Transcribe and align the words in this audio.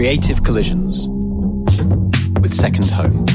Creative 0.00 0.42
Collisions 0.42 1.08
with 2.40 2.54
Second 2.54 2.88
Home. 2.88 3.26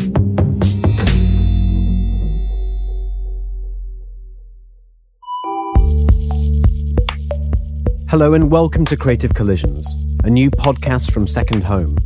Hello 8.09 8.33
and 8.33 8.49
welcome 8.49 8.83
to 8.85 8.97
Creative 8.97 9.31
Collisions, 9.35 9.87
a 10.23 10.29
new 10.31 10.49
podcast 10.49 11.11
from 11.11 11.27
Second 11.27 11.63
Home, 11.65 11.99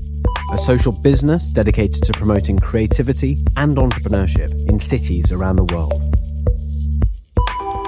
a 0.51 0.57
social 0.57 0.91
business 0.91 1.47
dedicated 1.47 2.03
to 2.03 2.11
promoting 2.11 2.59
creativity 2.59 3.41
and 3.55 3.77
entrepreneurship 3.77 4.51
in 4.67 4.77
cities 4.77 5.31
around 5.31 5.55
the 5.55 5.73
world. 5.73 6.03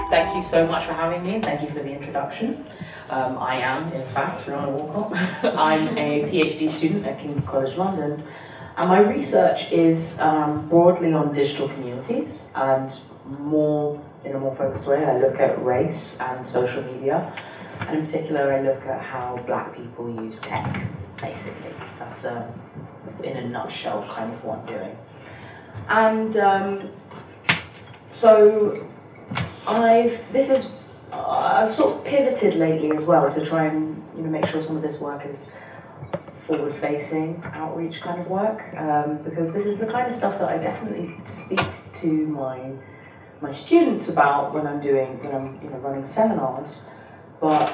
Thank 0.09 0.33
you 0.38 0.41
so 0.41 0.65
much 0.67 0.85
for 0.85 0.93
having 0.93 1.21
me 1.25 1.36
and 1.36 1.43
thank 1.43 1.64
you 1.64 1.68
for 1.68 1.79
the 1.79 1.92
introduction. 1.92 2.64
Um, 3.11 3.38
I 3.39 3.56
am, 3.57 3.92
in 3.92 4.07
fact, 4.07 4.46
Rianna 4.46 4.71
Walcott. 4.71 5.11
I'm 5.57 5.97
a 5.97 6.24
PhD 6.32 6.69
student 6.69 7.06
at 7.06 7.19
King's 7.19 7.46
College 7.46 7.75
London, 7.75 8.24
and 8.78 8.89
my 8.89 9.00
research 9.00 9.74
is 9.74 10.21
um, 10.21 10.69
broadly 10.69 11.11
on 11.11 11.33
digital 11.33 11.68
communities 11.68 12.54
and 12.55 12.89
more 13.38 14.02
in 14.24 14.33
a 14.33 14.39
more 14.39 14.55
focused 14.55 14.88
way. 14.88 15.04
I 15.04 15.18
look 15.18 15.42
at 15.42 15.61
race 15.61 16.21
and 16.21 16.47
social 16.47 16.83
media, 16.83 17.33
and 17.82 18.00
in 18.00 18.05
particular, 18.05 18.54
I 18.54 18.61
look 18.61 18.86
at 18.86 19.02
how 19.02 19.36
black 19.46 19.75
people 19.75 20.10
use 20.10 20.39
tech, 20.39 20.82
basically. 21.18 21.74
That's, 22.00 22.25
um, 22.25 22.46
in 23.24 23.36
a 23.36 23.50
nutshell, 23.50 24.07
kind 24.10 24.32
of 24.32 24.41
what 24.46 24.60
I'm 24.60 24.66
doing. 24.68 24.97
And 25.89 26.38
um, 26.38 26.89
so, 28.11 28.88
I've 29.68 30.32
this 30.32 30.50
is 30.50 30.80
I've 31.14 31.74
sort 31.74 31.97
of 31.97 32.06
pivoted 32.06 32.56
lately 32.56 32.92
as 32.92 33.05
well 33.05 33.30
to 33.30 33.45
try 33.45 33.66
and 33.66 34.03
you 34.16 34.23
know 34.23 34.30
make 34.30 34.45
sure 34.47 34.61
some 34.61 34.75
of 34.75 34.81
this 34.81 34.99
work 34.99 35.25
is 35.25 35.61
forward-facing 36.33 37.41
outreach 37.53 38.02
kind 38.02 38.19
of 38.19 38.27
work 38.27 38.73
um, 38.75 39.17
because 39.23 39.53
this 39.53 39.66
is 39.66 39.80
the 39.80 39.91
kind 39.91 40.08
of 40.08 40.16
stuff 40.16 40.39
that 40.39 40.50
I 40.50 40.58
definitely 40.58 41.16
speak 41.27 41.66
to 41.94 42.27
my 42.27 42.73
my 43.41 43.52
students 43.52 44.11
about 44.11 44.53
when 44.53 44.67
I'm 44.67 44.80
doing 44.80 45.22
when 45.23 45.33
I'm 45.35 45.59
you 45.63 45.69
know 45.69 45.77
running 45.77 46.05
seminars, 46.05 46.95
but 47.39 47.73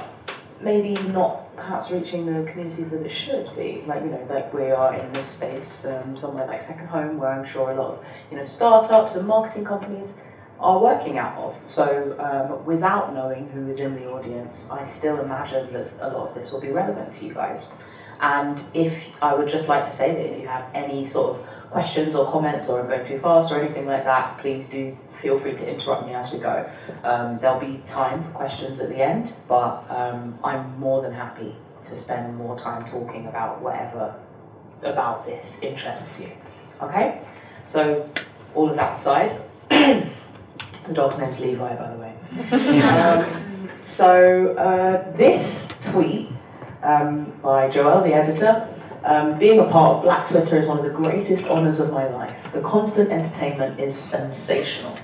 maybe 0.61 0.93
not 1.09 1.55
perhaps 1.55 1.91
reaching 1.91 2.25
the 2.25 2.49
communities 2.49 2.91
that 2.91 3.05
it 3.05 3.09
should 3.11 3.53
be. 3.55 3.83
Like 3.85 4.03
you 4.03 4.09
know, 4.09 4.25
like 4.29 4.53
we 4.53 4.71
are 4.71 4.95
in 4.95 5.11
this 5.13 5.25
space 5.25 5.85
um, 5.85 6.17
somewhere 6.17 6.47
like 6.47 6.61
Second 6.61 6.87
Home, 6.87 7.17
where 7.17 7.31
I'm 7.31 7.45
sure 7.45 7.71
a 7.71 7.75
lot 7.75 7.91
of 7.95 8.05
you 8.31 8.37
know 8.37 8.45
startups 8.45 9.15
and 9.15 9.27
marketing 9.27 9.65
companies 9.65 10.25
are 10.59 10.79
working 10.79 11.17
out 11.17 11.37
of. 11.37 11.59
So, 11.65 12.15
um, 12.19 12.65
without 12.65 13.13
knowing 13.13 13.49
who 13.49 13.69
is 13.69 13.79
in 13.79 13.95
the 13.95 14.07
audience, 14.07 14.71
I 14.71 14.83
still 14.85 15.21
imagine 15.21 15.71
that 15.73 15.91
a 15.99 16.09
lot 16.09 16.29
of 16.29 16.35
this 16.35 16.51
will 16.51 16.61
be 16.61 16.71
relevant 16.71 17.13
to 17.13 17.25
you 17.25 17.33
guys. 17.33 17.81
And 18.19 18.61
if 18.73 19.21
I 19.21 19.35
would 19.35 19.47
just 19.47 19.69
like 19.69 19.85
to 19.85 19.91
say 19.91 20.13
that 20.15 20.33
if 20.33 20.41
you 20.41 20.47
have 20.47 20.65
any 20.73 21.05
sort 21.05 21.37
of 21.37 21.47
questions 21.69 22.15
or 22.15 22.25
comments 22.31 22.69
or 22.69 22.81
I'm 22.81 22.87
going 22.87 23.05
too 23.05 23.19
fast 23.19 23.51
or 23.51 23.59
anything 23.59 23.85
like 23.85 24.05
that, 24.05 24.39
please 24.39 24.69
do 24.69 24.97
feel 25.09 25.37
free 25.37 25.53
to 25.53 25.71
interrupt 25.71 26.07
me 26.07 26.15
as 26.15 26.33
we 26.33 26.39
go. 26.39 26.67
Um, 27.03 27.37
there'll 27.37 27.59
be 27.59 27.81
time 27.85 28.23
for 28.23 28.31
questions 28.31 28.79
at 28.79 28.89
the 28.89 29.03
end, 29.03 29.33
but 29.47 29.89
um, 29.91 30.39
I'm 30.43 30.79
more 30.79 31.01
than 31.01 31.13
happy 31.13 31.55
to 31.83 31.91
spend 31.91 32.35
more 32.35 32.57
time 32.57 32.85
talking 32.85 33.27
about 33.27 33.61
whatever 33.61 34.15
about 34.83 35.25
this 35.25 35.63
interests 35.63 36.21
you. 36.21 36.87
Okay? 36.87 37.21
So, 37.65 38.09
all 38.55 38.69
of 38.69 38.75
that 38.77 38.93
aside, 38.93 39.41
the 40.87 40.93
dog's 40.93 41.21
name's 41.21 41.41
Levi, 41.41 41.75
by 41.75 41.91
the 41.91 41.97
way. 41.97 42.13
um, 42.81 43.21
so, 43.81 44.55
uh, 44.55 45.11
this 45.17 45.93
tweet 45.93 46.29
um, 46.83 47.31
by 47.43 47.69
Joel, 47.69 48.03
the 48.03 48.13
editor, 48.13 48.67
um, 49.03 49.37
being 49.39 49.59
a 49.59 49.65
part 49.65 49.97
of 49.97 50.03
Black 50.03 50.27
Twitter 50.27 50.57
is 50.57 50.67
one 50.67 50.77
of 50.77 50.83
the 50.83 50.91
greatest 50.91 51.49
honours 51.49 51.79
of 51.79 51.93
my 51.93 52.07
life. 52.07 52.51
The 52.51 52.61
constant 52.61 53.11
entertainment 53.11 53.79
is 53.79 53.95
sensational. 53.95 54.97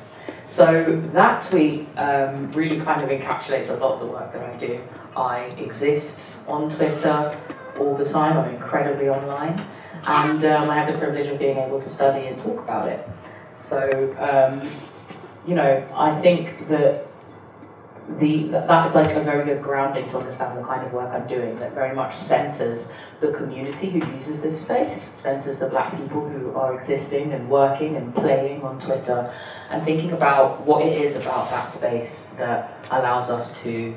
So 0.45 0.83
that 1.13 1.41
tweet 1.41 1.88
um, 1.97 2.51
really 2.51 2.79
kind 2.81 3.01
of 3.01 3.09
encapsulates 3.09 3.75
a 3.75 3.79
lot 3.79 3.93
of 3.93 3.99
the 4.01 4.07
work 4.07 4.33
that 4.33 4.53
I 4.53 4.57
do. 4.57 4.81
I 5.16 5.39
exist 5.57 6.47
on 6.49 6.69
Twitter 6.69 7.38
all 7.79 7.95
the 7.95 8.05
time. 8.05 8.38
I'm 8.38 8.53
incredibly 8.53 9.09
online, 9.09 9.66
and 10.05 10.43
um, 10.43 10.69
I 10.69 10.75
have 10.75 10.91
the 10.91 10.97
privilege 10.99 11.27
of 11.27 11.39
being 11.39 11.57
able 11.57 11.79
to 11.79 11.89
study 11.89 12.27
and 12.27 12.38
talk 12.38 12.61
about 12.61 12.89
it. 12.89 13.07
So, 13.55 14.16
um, 14.19 14.67
you 15.47 15.55
know, 15.55 15.87
I 15.95 16.19
think 16.21 16.67
that 16.69 17.07
the 18.19 18.43
that 18.47 18.87
is 18.87 18.95
like 18.95 19.15
a 19.15 19.21
very 19.21 19.45
good 19.45 19.61
grounding 19.61 20.07
to 20.09 20.17
understand 20.17 20.57
the 20.57 20.63
kind 20.63 20.85
of 20.85 20.91
work 20.91 21.09
I'm 21.13 21.25
doing 21.25 21.57
that 21.59 21.73
very 21.73 21.95
much 21.95 22.13
centers 22.13 22.99
the 23.21 23.31
community 23.31 23.89
who 23.89 23.99
uses 24.13 24.43
this 24.43 24.65
space, 24.65 25.01
centers 25.01 25.59
the 25.59 25.69
black 25.69 25.95
people 25.95 26.27
who 26.27 26.53
are 26.53 26.75
existing 26.75 27.31
and 27.31 27.49
working 27.49 27.95
and 27.95 28.13
playing 28.13 28.61
on 28.61 28.79
Twitter, 28.79 29.33
and 29.69 29.83
thinking 29.83 30.11
about 30.11 30.61
what 30.61 30.85
it 30.85 31.01
is 31.01 31.19
about 31.21 31.49
that 31.49 31.69
space 31.69 32.35
that 32.35 32.71
allows 32.91 33.31
us 33.31 33.63
to 33.63 33.95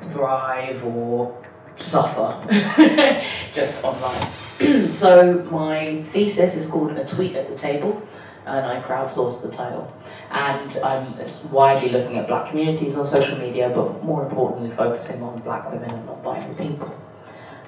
thrive 0.00 0.84
or 0.84 1.36
suffer 1.76 2.36
just 3.52 3.84
online. 3.84 4.30
so 4.92 5.42
my 5.50 6.02
thesis 6.04 6.56
is 6.56 6.70
called 6.70 6.92
A 6.92 7.04
Tweet 7.04 7.34
at 7.34 7.48
the 7.48 7.56
Table 7.56 8.06
and 8.46 8.66
I 8.66 8.80
crowdsourced 8.80 9.48
the 9.48 9.54
title. 9.54 9.92
And 10.30 10.76
I'm 10.84 11.06
widely 11.52 11.90
looking 11.90 12.18
at 12.18 12.28
black 12.28 12.50
communities 12.50 12.96
on 12.96 13.06
social 13.06 13.38
media, 13.38 13.72
but 13.74 14.04
more 14.04 14.24
importantly, 14.24 14.70
focusing 14.70 15.22
on 15.22 15.40
black 15.40 15.70
women 15.72 15.90
and 15.90 16.06
non 16.06 16.22
binary 16.22 16.54
people. 16.54 16.96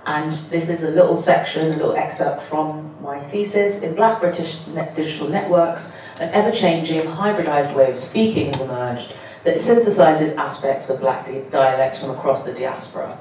And 0.06 0.32
this 0.32 0.68
is 0.68 0.82
a 0.84 0.90
little 0.90 1.16
section, 1.16 1.72
a 1.72 1.76
little 1.76 1.94
excerpt 1.94 2.42
from 2.42 2.94
my 3.00 3.20
thesis. 3.20 3.84
In 3.84 3.94
Black 3.94 4.20
British 4.20 4.64
digital 4.94 5.28
networks, 5.28 6.00
an 6.18 6.28
ever 6.30 6.50
changing, 6.50 7.02
hybridized 7.02 7.76
way 7.76 7.90
of 7.90 7.96
speaking 7.96 8.46
has 8.52 8.68
emerged 8.68 9.14
that 9.44 9.56
synthesizes 9.56 10.36
aspects 10.36 10.90
of 10.90 11.00
black 11.00 11.26
dialects 11.50 12.00
from 12.00 12.16
across 12.16 12.44
the 12.44 12.52
diaspora. 12.52 13.18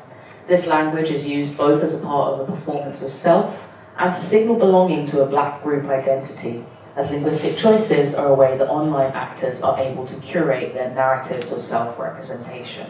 This 0.48 0.68
language 0.68 1.12
is 1.12 1.28
used 1.28 1.58
both 1.58 1.84
as 1.84 2.02
a 2.02 2.06
part 2.06 2.34
of 2.34 2.40
a 2.42 2.52
performance 2.52 3.04
of 3.04 3.10
self 3.10 3.76
and 3.98 4.14
to 4.14 4.20
signal 4.20 4.58
belonging 4.58 5.06
to 5.08 5.24
a 5.24 5.28
black 5.28 5.64
group 5.64 5.86
identity 5.86 6.64
as 6.96 7.12
linguistic 7.12 7.58
choices 7.58 8.18
are 8.18 8.34
a 8.34 8.36
way 8.36 8.58
that 8.58 8.70
online 8.70 9.12
actors 9.14 9.64
are 9.64 9.80
able 9.80 10.06
to 10.06 10.20
curate 10.22 10.74
their 10.74 10.94
narratives 10.94 11.56
of 11.56 11.62
self 11.62 11.98
representation. 11.98 12.88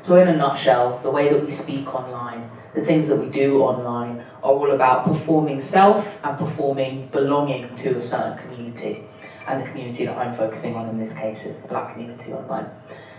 So, 0.00 0.16
in 0.16 0.28
a 0.28 0.36
nutshell, 0.36 0.98
the 0.98 1.10
way 1.10 1.32
that 1.32 1.42
we 1.42 1.50
speak 1.50 1.94
online, 1.94 2.50
the 2.74 2.84
things 2.84 3.08
that 3.08 3.20
we 3.20 3.30
do 3.30 3.62
online, 3.62 4.24
are 4.42 4.52
all 4.52 4.70
about 4.72 5.06
performing 5.06 5.62
self 5.62 6.24
and 6.24 6.36
performing 6.36 7.08
belonging 7.08 7.74
to 7.76 7.90
a 7.96 8.00
certain 8.00 8.36
community. 8.38 9.04
And 9.46 9.62
the 9.62 9.66
community 9.66 10.06
that 10.06 10.18
I'm 10.18 10.34
focusing 10.34 10.74
on 10.74 10.88
in 10.88 10.98
this 10.98 11.18
case 11.18 11.46
is 11.46 11.62
the 11.62 11.68
black 11.68 11.92
community 11.92 12.32
online. 12.32 12.70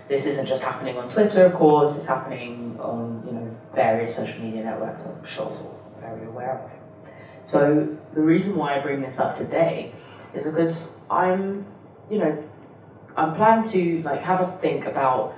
This 0.08 0.28
isn't 0.28 0.48
just 0.48 0.64
happening 0.64 0.98
on 0.98 1.10
Twitter, 1.10 1.46
of 1.46 1.54
course, 1.54 1.96
it's 1.98 2.08
happening 2.08 2.78
on 2.80 3.24
you 3.26 3.34
know 3.34 3.58
various 3.74 4.16
social 4.16 4.44
media 4.44 4.64
networks, 4.64 5.08
I'm 5.08 5.26
sure 5.26 5.50
you're 5.50 6.02
very 6.02 6.28
aware 6.28 6.60
of. 6.60 6.72
So, 7.44 7.98
the 8.14 8.22
reason 8.22 8.56
why 8.56 8.76
I 8.76 8.80
bring 8.80 9.02
this 9.02 9.20
up 9.20 9.36
today 9.36 9.94
is 10.36 10.44
because 10.44 11.08
I'm, 11.10 11.66
you 12.10 12.20
know, 12.20 12.44
I'm 13.16 13.36
planning 13.36 13.66
to 13.70 14.04
like 14.04 14.22
have 14.22 14.42
us 14.42 14.60
think 14.60 14.86
about 14.86 15.36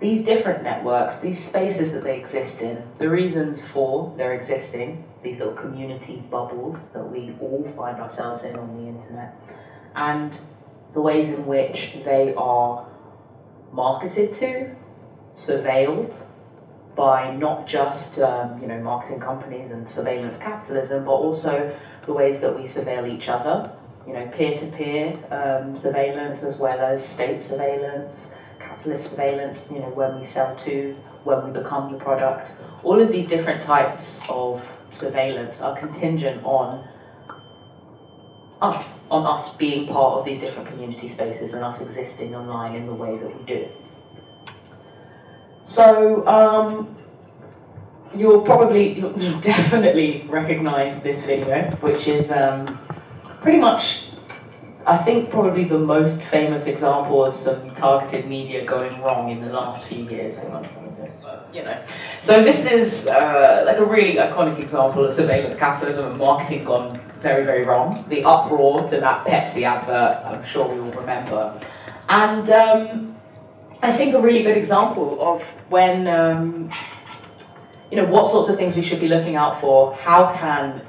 these 0.00 0.24
different 0.24 0.64
networks, 0.64 1.20
these 1.20 1.38
spaces 1.38 1.94
that 1.94 2.02
they 2.02 2.18
exist 2.18 2.60
in, 2.62 2.82
the 2.98 3.08
reasons 3.08 3.66
for 3.66 4.12
their 4.16 4.34
existing, 4.34 5.04
these 5.22 5.38
little 5.38 5.54
community 5.54 6.22
bubbles 6.28 6.92
that 6.92 7.04
we 7.04 7.34
all 7.40 7.64
find 7.64 8.00
ourselves 8.00 8.44
in 8.44 8.58
on 8.58 8.82
the 8.82 8.88
internet, 8.88 9.34
and 9.94 10.40
the 10.92 11.00
ways 11.00 11.32
in 11.32 11.46
which 11.46 12.02
they 12.04 12.34
are 12.34 12.84
marketed 13.70 14.34
to, 14.34 14.74
surveilled 15.32 16.30
by 16.96 17.34
not 17.36 17.66
just 17.66 18.20
um, 18.20 18.60
you 18.60 18.66
know 18.66 18.78
marketing 18.80 19.20
companies 19.20 19.70
and 19.70 19.88
surveillance 19.88 20.38
capitalism, 20.38 21.04
but 21.04 21.12
also 21.12 21.74
the 22.02 22.12
ways 22.12 22.40
that 22.40 22.56
we 22.56 22.64
surveil 22.64 23.10
each 23.10 23.28
other 23.28 23.72
you 24.06 24.12
know, 24.12 24.26
peer-to-peer 24.28 25.14
um, 25.30 25.76
surveillance 25.76 26.42
as 26.44 26.60
well 26.60 26.78
as 26.80 27.06
state 27.06 27.40
surveillance, 27.40 28.44
capitalist 28.58 29.12
surveillance, 29.12 29.72
you 29.72 29.80
know, 29.80 29.90
when 29.90 30.18
we 30.18 30.24
sell 30.24 30.54
to, 30.56 30.94
when 31.24 31.44
we 31.44 31.50
become 31.52 31.92
the 31.92 31.98
product. 31.98 32.60
All 32.82 33.00
of 33.00 33.12
these 33.12 33.28
different 33.28 33.62
types 33.62 34.28
of 34.30 34.80
surveillance 34.90 35.62
are 35.62 35.76
contingent 35.76 36.42
on 36.44 36.86
us, 38.60 39.10
on 39.10 39.26
us 39.26 39.56
being 39.56 39.86
part 39.86 40.18
of 40.18 40.24
these 40.24 40.40
different 40.40 40.68
community 40.68 41.08
spaces 41.08 41.54
and 41.54 41.64
us 41.64 41.84
existing 41.84 42.34
online 42.34 42.74
in 42.74 42.86
the 42.86 42.94
way 42.94 43.16
that 43.18 43.36
we 43.36 43.44
do. 43.44 43.68
So, 45.62 46.26
um, 46.26 46.96
you'll 48.14 48.42
probably, 48.42 48.98
you'll 48.98 49.12
definitely 49.40 50.26
recognize 50.28 51.02
this 51.02 51.26
video, 51.26 51.70
which 51.76 52.08
is 52.08 52.32
um, 52.32 52.66
pretty 53.42 53.58
much, 53.58 54.10
I 54.86 54.96
think, 54.96 55.30
probably 55.30 55.64
the 55.64 55.78
most 55.78 56.22
famous 56.24 56.66
example 56.66 57.24
of 57.24 57.34
some 57.34 57.74
targeted 57.74 58.28
media 58.28 58.64
going 58.64 59.00
wrong 59.02 59.30
in 59.30 59.40
the 59.40 59.52
last 59.52 59.92
few 59.92 60.04
years. 60.06 60.38
Hang 60.38 60.52
on, 60.52 60.68
but 60.98 61.48
you 61.52 61.62
know. 61.62 61.82
So 62.20 62.42
this 62.42 62.72
is 62.72 63.08
uh, 63.08 63.64
like 63.66 63.78
a 63.78 63.84
really 63.84 64.16
iconic 64.16 64.58
example 64.58 65.04
of 65.04 65.12
surveillance 65.12 65.58
capitalism 65.58 66.10
and 66.10 66.18
marketing 66.18 66.64
gone 66.64 67.00
very, 67.20 67.44
very 67.44 67.64
wrong. 67.64 68.04
The 68.08 68.24
uproar 68.24 68.86
to 68.88 69.00
that 69.00 69.26
Pepsi 69.26 69.62
advert, 69.62 70.24
I'm 70.24 70.44
sure 70.44 70.72
we 70.72 70.80
all 70.80 70.92
remember. 71.00 71.60
And 72.08 72.48
um, 72.50 73.16
I 73.82 73.92
think 73.92 74.14
a 74.14 74.20
really 74.20 74.42
good 74.42 74.56
example 74.56 75.20
of 75.20 75.42
when, 75.70 76.06
um, 76.08 76.70
you 77.90 77.96
know, 77.96 78.06
what 78.06 78.26
sorts 78.26 78.48
of 78.50 78.56
things 78.56 78.76
we 78.76 78.82
should 78.82 79.00
be 79.00 79.08
looking 79.08 79.36
out 79.36 79.60
for, 79.60 79.94
how 79.94 80.34
can 80.34 80.82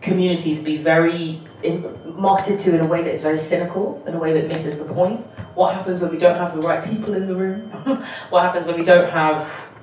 communities 0.00 0.62
be 0.62 0.76
very 0.76 1.40
in, 1.64 2.14
marketed 2.16 2.60
to 2.60 2.74
in 2.74 2.80
a 2.80 2.86
way 2.86 3.02
that 3.02 3.12
is 3.12 3.22
very 3.22 3.38
cynical, 3.38 4.02
in 4.06 4.14
a 4.14 4.18
way 4.18 4.32
that 4.34 4.48
misses 4.48 4.84
the 4.84 4.92
point. 4.92 5.20
What 5.54 5.74
happens 5.74 6.02
when 6.02 6.10
we 6.10 6.18
don't 6.18 6.36
have 6.36 6.54
the 6.54 6.60
right 6.60 6.84
people 6.84 7.14
in 7.14 7.26
the 7.26 7.34
room? 7.34 7.70
what 8.30 8.42
happens 8.42 8.66
when 8.66 8.78
we 8.78 8.84
don't 8.84 9.10
have 9.10 9.76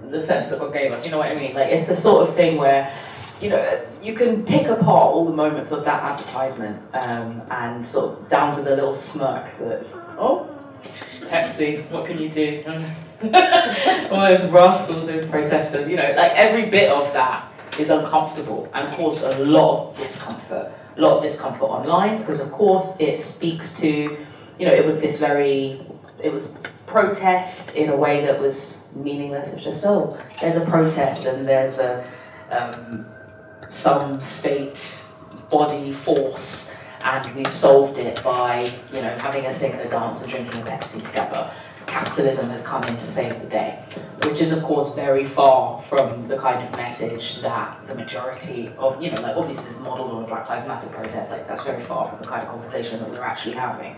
the 0.00 0.20
sense 0.20 0.50
that 0.50 0.58
God 0.58 0.72
gave 0.72 0.92
us? 0.92 1.04
You 1.04 1.12
know 1.12 1.18
what 1.18 1.30
I 1.30 1.34
mean? 1.34 1.54
Like 1.54 1.70
it's 1.70 1.86
the 1.86 1.96
sort 1.96 2.28
of 2.28 2.34
thing 2.34 2.56
where, 2.56 2.92
you 3.40 3.50
know, 3.50 3.86
you 4.02 4.14
can 4.14 4.44
pick 4.44 4.66
apart 4.66 5.14
all 5.14 5.24
the 5.24 5.32
moments 5.32 5.70
of 5.70 5.84
that 5.84 6.02
advertisement 6.02 6.82
um, 6.94 7.42
and 7.50 7.84
sort 7.84 8.18
of 8.18 8.28
down 8.28 8.54
to 8.56 8.62
the 8.62 8.70
little 8.70 8.94
smirk 8.94 9.46
that, 9.58 9.86
oh, 10.18 10.48
Pepsi, 11.28 11.88
what 11.90 12.06
can 12.06 12.18
you 12.18 12.30
do? 12.30 12.62
all 13.22 14.20
those 14.20 14.50
rascals, 14.50 15.08
those 15.08 15.26
protesters, 15.26 15.90
you 15.90 15.96
know, 15.96 16.14
like 16.16 16.32
every 16.32 16.70
bit 16.70 16.90
of 16.90 17.12
that 17.12 17.52
is 17.78 17.90
uncomfortable 17.90 18.68
and 18.74 18.94
caused 18.94 19.24
a 19.24 19.38
lot 19.44 19.90
of 19.90 19.96
discomfort. 19.96 20.72
A 20.98 21.00
lot 21.00 21.16
of 21.16 21.22
discomfort 21.22 21.70
online 21.70 22.18
because, 22.18 22.46
of 22.46 22.52
course, 22.52 23.00
it 23.00 23.20
speaks 23.20 23.80
to, 23.80 23.88
you 24.58 24.66
know, 24.66 24.74
it 24.74 24.84
was 24.84 25.00
this 25.00 25.20
very, 25.20 25.80
it 26.22 26.32
was 26.32 26.62
protest 26.86 27.76
in 27.76 27.88
a 27.88 27.96
way 27.96 28.26
that 28.26 28.40
was 28.40 28.96
meaningless. 28.96 29.54
It's 29.54 29.64
just, 29.64 29.84
oh, 29.86 30.18
there's 30.40 30.56
a 30.56 30.66
protest 30.68 31.26
and 31.26 31.46
there's 31.46 31.78
a 31.78 32.04
um, 32.50 33.06
some 33.68 34.20
state 34.20 35.04
body 35.50 35.92
force 35.92 36.88
and 37.04 37.34
we've 37.36 37.54
solved 37.54 37.98
it 37.98 38.22
by, 38.24 38.70
you 38.92 39.00
know, 39.00 39.14
having 39.18 39.46
a 39.46 39.52
sing 39.52 39.78
and 39.78 39.88
a 39.88 39.90
dance 39.90 40.22
and 40.22 40.32
drinking 40.32 40.62
a 40.62 40.64
Pepsi 40.64 41.06
together 41.06 41.50
capitalism 41.88 42.50
has 42.50 42.66
come 42.66 42.84
in 42.84 42.94
to 42.94 43.00
save 43.00 43.40
the 43.40 43.48
day, 43.48 43.82
which 44.24 44.40
is 44.40 44.52
of 44.52 44.62
course 44.62 44.94
very 44.94 45.24
far 45.24 45.80
from 45.80 46.28
the 46.28 46.36
kind 46.36 46.62
of 46.62 46.70
message 46.76 47.40
that 47.42 47.86
the 47.88 47.94
majority 47.94 48.70
of, 48.78 49.02
you 49.02 49.10
know, 49.10 49.20
like 49.20 49.36
obviously 49.36 49.64
this 49.64 49.86
on 49.86 50.20
the 50.20 50.26
Black 50.26 50.48
Lives 50.48 50.66
Matter 50.66 50.88
protest, 50.88 51.32
like 51.32 51.48
that's 51.48 51.64
very 51.64 51.82
far 51.82 52.06
from 52.08 52.20
the 52.20 52.26
kind 52.26 52.42
of 52.42 52.48
conversation 52.48 53.00
that 53.00 53.10
we're 53.10 53.22
actually 53.22 53.54
having. 53.54 53.96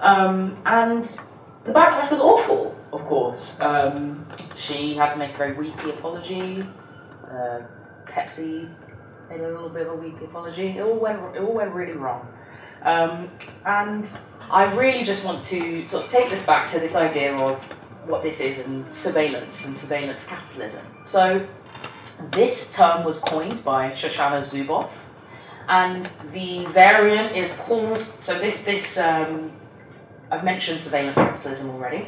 Um, 0.00 0.58
and 0.66 1.04
the 1.62 1.72
backlash 1.72 2.10
was 2.10 2.20
awful, 2.20 2.78
of 2.92 3.00
course. 3.02 3.62
Um, 3.62 4.26
she 4.56 4.94
had 4.94 5.10
to 5.12 5.18
make 5.18 5.30
a 5.30 5.36
very 5.36 5.54
weepy 5.54 5.90
apology. 5.90 6.66
Uh, 7.24 7.60
Pepsi 8.06 8.68
made 9.30 9.40
a 9.40 9.48
little 9.48 9.70
bit 9.70 9.86
of 9.86 9.94
a 9.94 9.96
weepy 9.96 10.24
apology. 10.26 10.68
It 10.68 10.82
all 10.82 10.98
went, 10.98 11.18
it 11.34 11.40
all 11.40 11.54
went 11.54 11.72
really 11.72 11.92
wrong. 11.92 12.28
Um, 12.84 13.30
and 13.64 14.06
I 14.50 14.72
really 14.74 15.04
just 15.04 15.24
want 15.24 15.44
to 15.46 15.84
sort 15.84 16.04
of 16.04 16.10
take 16.10 16.30
this 16.30 16.46
back 16.46 16.70
to 16.70 16.78
this 16.78 16.94
idea 16.94 17.34
of 17.34 17.62
what 18.06 18.22
this 18.22 18.40
is 18.40 18.66
and 18.66 18.92
surveillance 18.94 19.66
and 19.66 19.76
surveillance 19.76 20.28
capitalism. 20.28 21.06
So, 21.06 21.46
this 22.30 22.76
term 22.76 23.04
was 23.04 23.20
coined 23.20 23.62
by 23.64 23.90
Shoshana 23.90 24.40
Zuboff, 24.40 25.12
and 25.68 26.04
the 26.32 26.66
variant 26.66 27.34
is 27.36 27.64
called. 27.66 28.00
So 28.00 28.40
this 28.44 28.66
this 28.66 29.02
um, 29.02 29.50
I've 30.30 30.44
mentioned 30.44 30.80
surveillance 30.80 31.16
capitalism 31.16 31.76
already, 31.76 32.06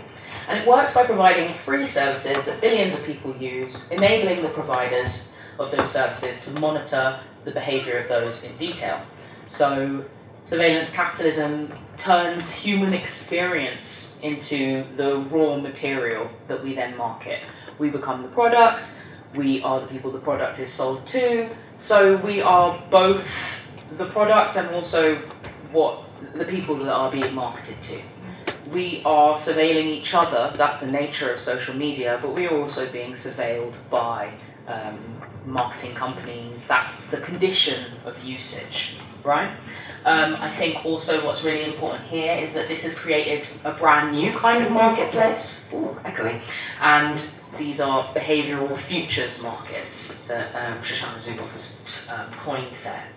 and 0.48 0.58
it 0.58 0.66
works 0.66 0.94
by 0.94 1.04
providing 1.04 1.52
free 1.52 1.86
services 1.86 2.44
that 2.46 2.60
billions 2.60 3.00
of 3.00 3.06
people 3.06 3.34
use, 3.36 3.92
enabling 3.92 4.42
the 4.42 4.50
providers 4.50 5.40
of 5.58 5.70
those 5.70 5.90
services 5.90 6.54
to 6.54 6.60
monitor 6.60 7.18
the 7.44 7.50
behaviour 7.50 7.98
of 7.98 8.08
those 8.08 8.52
in 8.52 8.68
detail. 8.68 9.00
So 9.46 10.04
surveillance 10.46 10.94
capitalism 10.94 11.68
turns 11.96 12.62
human 12.64 12.94
experience 12.94 14.22
into 14.22 14.84
the 14.96 15.16
raw 15.32 15.56
material 15.56 16.30
that 16.46 16.62
we 16.62 16.72
then 16.72 16.96
market. 16.96 17.40
We 17.80 17.90
become 17.90 18.22
the 18.22 18.28
product, 18.28 19.08
we 19.34 19.60
are 19.62 19.80
the 19.80 19.88
people 19.88 20.12
the 20.12 20.20
product 20.20 20.60
is 20.60 20.72
sold 20.72 21.04
to, 21.08 21.50
so 21.74 22.20
we 22.24 22.40
are 22.42 22.78
both 22.92 23.98
the 23.98 24.06
product 24.06 24.56
and 24.56 24.72
also 24.72 25.16
what 25.72 26.04
the 26.34 26.44
people 26.44 26.76
that 26.76 26.92
are 26.92 27.10
being 27.10 27.34
marketed 27.34 27.82
to. 27.84 28.70
We 28.70 29.02
are 29.04 29.34
surveilling 29.34 29.86
each 29.86 30.14
other, 30.14 30.56
that's 30.56 30.80
the 30.86 30.92
nature 30.92 31.32
of 31.32 31.40
social 31.40 31.74
media, 31.74 32.20
but 32.22 32.34
we 32.34 32.46
are 32.46 32.56
also 32.56 32.90
being 32.92 33.14
surveilled 33.14 33.90
by 33.90 34.30
um, 34.68 35.00
marketing 35.44 35.96
companies, 35.96 36.68
that's 36.68 37.10
the 37.10 37.20
condition 37.20 37.98
of 38.04 38.22
usage, 38.24 39.00
right? 39.24 39.50
Um, 40.06 40.36
I 40.40 40.48
think 40.48 40.86
also 40.86 41.26
what's 41.26 41.44
really 41.44 41.64
important 41.64 42.04
here 42.04 42.36
is 42.36 42.54
that 42.54 42.68
this 42.68 42.84
has 42.84 42.96
created 42.96 43.44
a 43.64 43.76
brand 43.76 44.12
new 44.12 44.30
kind 44.30 44.62
of 44.62 44.70
marketplace. 44.70 45.74
Ooh, 45.74 45.98
echoing. 46.04 46.40
And 46.80 47.18
these 47.58 47.80
are 47.80 48.04
behavioural 48.14 48.76
futures 48.78 49.42
markets 49.42 50.28
that 50.28 50.54
um, 50.54 50.78
Shoshana 50.78 51.18
Zuboff 51.18 51.52
has 51.54 52.14
um, 52.16 52.30
coined 52.38 52.72
there. 52.84 53.08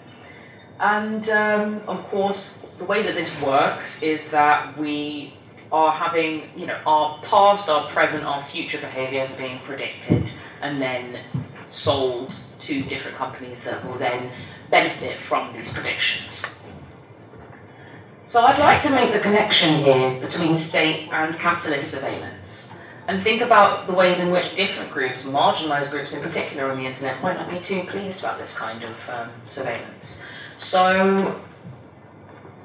And 0.80 1.30
um, 1.30 1.82
of 1.88 2.04
course, 2.06 2.74
the 2.80 2.86
way 2.86 3.04
that 3.04 3.14
this 3.14 3.46
works 3.46 4.02
is 4.02 4.32
that 4.32 4.76
we 4.76 5.34
are 5.72 5.92
having, 5.92 6.50
you 6.56 6.66
know, 6.66 6.78
our 6.88 7.20
past, 7.22 7.70
our 7.70 7.88
present, 7.90 8.26
our 8.26 8.42
future 8.42 8.80
behaviours 8.80 9.38
are 9.38 9.44
being 9.44 9.60
predicted 9.60 10.32
and 10.64 10.82
then 10.82 11.20
sold 11.68 12.32
to 12.32 12.74
different 12.90 13.16
companies 13.16 13.64
that 13.66 13.86
will 13.86 14.00
then 14.00 14.32
benefit 14.72 15.14
from 15.14 15.54
these 15.54 15.80
predictions. 15.80 16.59
So 18.30 18.42
I'd 18.42 18.60
like 18.60 18.80
to 18.82 18.94
make 18.94 19.12
the 19.12 19.20
connection 19.20 19.84
here 19.84 20.22
between 20.22 20.56
state 20.56 21.10
and 21.12 21.34
capitalist 21.34 21.98
surveillance 21.98 22.94
and 23.08 23.20
think 23.20 23.42
about 23.42 23.88
the 23.88 23.94
ways 23.96 24.24
in 24.24 24.32
which 24.32 24.56
different 24.56 24.92
groups, 24.92 25.28
marginalised 25.34 25.90
groups 25.90 26.16
in 26.16 26.22
particular 26.22 26.70
on 26.70 26.78
the 26.78 26.86
internet, 26.86 27.24
might 27.24 27.38
not 27.38 27.50
be 27.50 27.58
too 27.58 27.82
pleased 27.88 28.24
about 28.24 28.38
this 28.38 28.62
kind 28.62 28.84
of 28.84 29.10
um, 29.10 29.30
surveillance. 29.46 30.32
So 30.58 31.42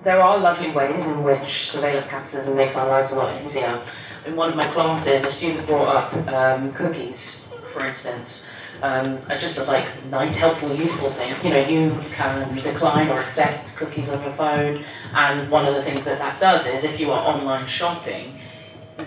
there 0.02 0.20
are 0.20 0.37
lovely 0.37 0.70
ways 0.70 1.16
in 1.16 1.25
which 1.25 1.70
surveillance 1.70 2.12
capitalism 2.12 2.58
makes 2.58 2.76
our 2.76 2.87
lives 2.87 3.17
a 3.17 3.20
lot 3.20 3.43
easier. 3.43 3.81
In 4.26 4.37
one 4.37 4.50
of 4.50 4.56
my 4.56 4.67
classes, 4.67 5.25
a 5.25 5.31
student 5.31 5.67
brought 5.67 5.96
up 5.96 6.12
um, 6.29 6.74
cookies, 6.74 7.58
for 7.72 7.86
instance, 7.86 8.60
um, 8.84 9.17
just 9.41 9.67
a 9.67 9.72
like 9.72 9.86
nice, 10.10 10.38
helpful, 10.38 10.69
useful 10.74 11.08
thing. 11.08 11.32
You 11.43 11.55
know, 11.56 11.67
you 11.67 12.12
can 12.12 12.55
decline 12.56 13.08
or 13.08 13.19
accept 13.19 13.76
cookies 13.79 14.12
on 14.12 14.22
your 14.22 14.31
phone, 14.31 14.84
and 15.17 15.50
one 15.50 15.64
of 15.64 15.74
the 15.74 15.81
things 15.81 16.05
that 16.05 16.19
that 16.19 16.38
does 16.38 16.67
is 16.67 16.84
if 16.84 17.00
you 17.00 17.10
are 17.10 17.26
online 17.26 17.67
shopping, 17.67 18.38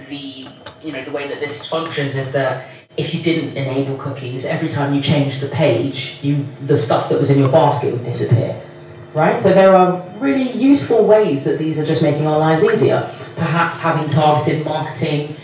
the 0.09 0.47
you 0.83 0.91
know 0.91 1.03
the 1.03 1.11
way 1.11 1.27
that 1.27 1.39
this 1.39 1.69
functions 1.69 2.15
is 2.15 2.33
that 2.33 2.67
if 2.97 3.13
you 3.13 3.21
didn't 3.21 3.55
enable 3.55 3.97
cookies, 3.97 4.47
every 4.47 4.69
time 4.69 4.95
you 4.95 5.01
change 5.01 5.41
the 5.41 5.49
page, 5.49 6.23
you 6.23 6.37
the 6.65 6.77
stuff 6.77 7.09
that 7.09 7.19
was 7.19 7.29
in 7.29 7.39
your 7.39 7.51
basket 7.51 7.93
would 7.93 8.03
disappear. 8.03 8.59
Right? 9.13 9.39
So 9.39 9.53
there 9.53 9.75
are 9.75 10.03
really 10.17 10.51
useful 10.51 11.07
ways 11.07 11.45
that 11.45 11.59
these 11.59 11.79
are 11.79 11.85
just 11.85 12.01
making 12.01 12.25
our 12.25 12.39
lives 12.39 12.65
easier. 12.65 13.01
Perhaps 13.35 13.83
having 13.83 14.09
targeted 14.09 14.65
marketing 14.65 15.35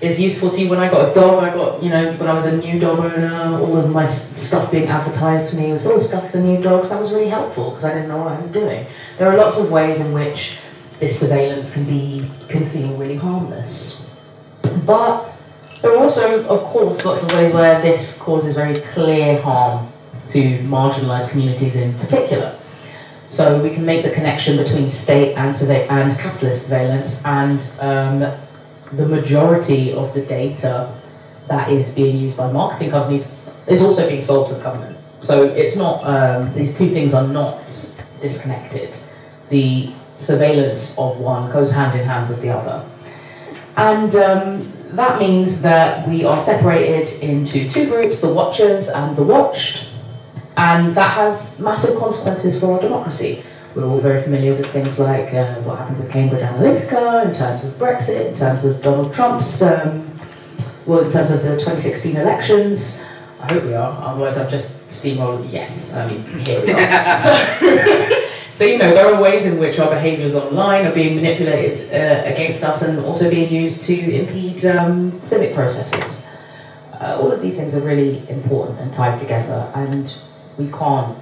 is 0.00 0.20
useful 0.20 0.50
to 0.50 0.62
you. 0.62 0.70
When 0.70 0.78
I 0.78 0.90
got 0.90 1.10
a 1.10 1.14
dog, 1.14 1.42
I 1.42 1.52
got, 1.52 1.82
you 1.82 1.90
know, 1.90 2.12
when 2.12 2.28
I 2.28 2.34
was 2.34 2.46
a 2.46 2.64
new 2.64 2.78
dog 2.78 2.98
owner, 3.00 3.58
all 3.60 3.76
of 3.76 3.90
my 3.92 4.06
stuff 4.06 4.70
being 4.70 4.88
advertised 4.88 5.50
to 5.54 5.60
me 5.60 5.72
was 5.72 5.90
all 5.90 6.00
stuff 6.00 6.30
for 6.30 6.38
new 6.38 6.62
dogs. 6.62 6.90
That 6.90 7.00
was 7.00 7.12
really 7.12 7.28
helpful 7.28 7.70
because 7.70 7.84
I 7.84 7.94
didn't 7.94 8.08
know 8.08 8.18
what 8.18 8.32
I 8.32 8.40
was 8.40 8.52
doing. 8.52 8.86
There 9.18 9.28
are 9.28 9.36
lots 9.36 9.58
of 9.62 9.72
ways 9.72 10.00
in 10.00 10.12
which 10.12 10.60
this 11.00 11.28
surveillance 11.28 11.74
can 11.74 11.84
be 11.86 12.28
can 12.48 12.64
feel 12.64 12.96
really 12.96 13.16
harmless. 13.16 14.84
But 14.86 15.24
there 15.82 15.92
are 15.92 15.98
also, 15.98 16.48
of 16.48 16.60
course, 16.60 17.04
lots 17.04 17.26
of 17.26 17.34
ways 17.34 17.52
where 17.52 17.80
this 17.80 18.20
causes 18.22 18.56
very 18.56 18.80
clear 18.92 19.40
harm 19.42 19.86
to 20.28 20.58
marginalised 20.64 21.32
communities 21.32 21.76
in 21.76 21.92
particular. 21.98 22.54
So 23.28 23.62
we 23.62 23.70
can 23.70 23.84
make 23.84 24.04
the 24.04 24.10
connection 24.10 24.56
between 24.56 24.88
state 24.88 25.36
and, 25.36 25.54
surve- 25.54 25.86
and 25.90 26.10
capitalist 26.12 26.68
surveillance 26.68 27.26
and 27.26 27.60
um, 27.80 28.32
the 28.92 29.06
majority 29.06 29.92
of 29.92 30.12
the 30.14 30.22
data 30.22 30.92
that 31.48 31.70
is 31.70 31.94
being 31.94 32.16
used 32.16 32.36
by 32.36 32.50
marketing 32.52 32.90
companies 32.90 33.48
is 33.66 33.82
also 33.82 34.08
being 34.08 34.22
sold 34.22 34.48
to 34.48 34.54
the 34.54 34.62
government. 34.62 34.96
So 35.20 35.44
it's 35.44 35.76
not, 35.76 36.04
um, 36.04 36.52
these 36.54 36.78
two 36.78 36.86
things 36.86 37.14
are 37.14 37.28
not 37.32 37.64
disconnected. 38.20 38.96
The 39.48 39.90
surveillance 40.16 40.98
of 40.98 41.20
one 41.20 41.50
goes 41.52 41.74
hand 41.74 41.98
in 41.98 42.06
hand 42.06 42.28
with 42.28 42.42
the 42.42 42.50
other. 42.50 42.84
And 43.76 44.14
um, 44.16 44.72
that 44.96 45.20
means 45.20 45.62
that 45.62 46.08
we 46.08 46.24
are 46.24 46.40
separated 46.40 47.22
into 47.22 47.68
two 47.70 47.88
groups 47.88 48.22
the 48.22 48.34
watchers 48.34 48.90
and 48.90 49.16
the 49.16 49.22
watched, 49.22 49.94
and 50.56 50.90
that 50.92 51.12
has 51.14 51.60
massive 51.62 52.00
consequences 52.00 52.60
for 52.60 52.74
our 52.74 52.80
democracy. 52.80 53.42
We're 53.78 53.86
all 53.86 54.00
very 54.00 54.20
familiar 54.20 54.56
with 54.56 54.66
things 54.72 54.98
like 54.98 55.32
uh, 55.32 55.54
what 55.62 55.78
happened 55.78 56.00
with 56.00 56.10
Cambridge 56.10 56.42
Analytica, 56.42 57.26
in 57.26 57.32
terms 57.32 57.64
of 57.64 57.74
Brexit, 57.74 58.32
in 58.32 58.34
terms 58.34 58.64
of 58.64 58.82
Donald 58.82 59.14
Trump's 59.14 59.62
um, 59.62 60.02
well, 60.88 61.04
in 61.06 61.12
terms 61.12 61.30
of 61.30 61.42
the 61.42 61.54
2016 61.54 62.16
elections, 62.16 63.06
I 63.40 63.52
hope 63.52 63.62
we 63.62 63.74
are. 63.74 63.96
Otherwise, 64.02 64.36
I've 64.36 64.50
just 64.50 64.90
steamrolled. 64.90 65.52
Yes, 65.52 65.96
I 65.96 66.10
mean, 66.10 66.24
here 66.44 66.60
we 66.60 66.72
are. 66.72 67.16
so, 67.16 67.30
so, 68.52 68.64
you 68.64 68.78
know, 68.78 68.92
there 68.92 69.14
are 69.14 69.22
ways 69.22 69.46
in 69.46 69.60
which 69.60 69.78
our 69.78 69.90
behaviours 69.90 70.34
online 70.34 70.84
are 70.84 70.92
being 70.92 71.14
manipulated 71.14 71.78
uh, 71.92 72.24
against 72.24 72.64
us 72.64 72.88
and 72.88 73.06
also 73.06 73.30
being 73.30 73.48
used 73.48 73.84
to 73.84 73.94
impede 73.94 74.64
um, 74.64 75.12
civic 75.20 75.54
processes. 75.54 76.44
Uh, 77.00 77.16
all 77.20 77.30
of 77.30 77.40
these 77.40 77.56
things 77.56 77.76
are 77.76 77.86
really 77.86 78.28
important 78.28 78.76
and 78.80 78.92
tied 78.92 79.20
together, 79.20 79.70
and 79.76 80.20
we 80.58 80.66
can't, 80.72 81.16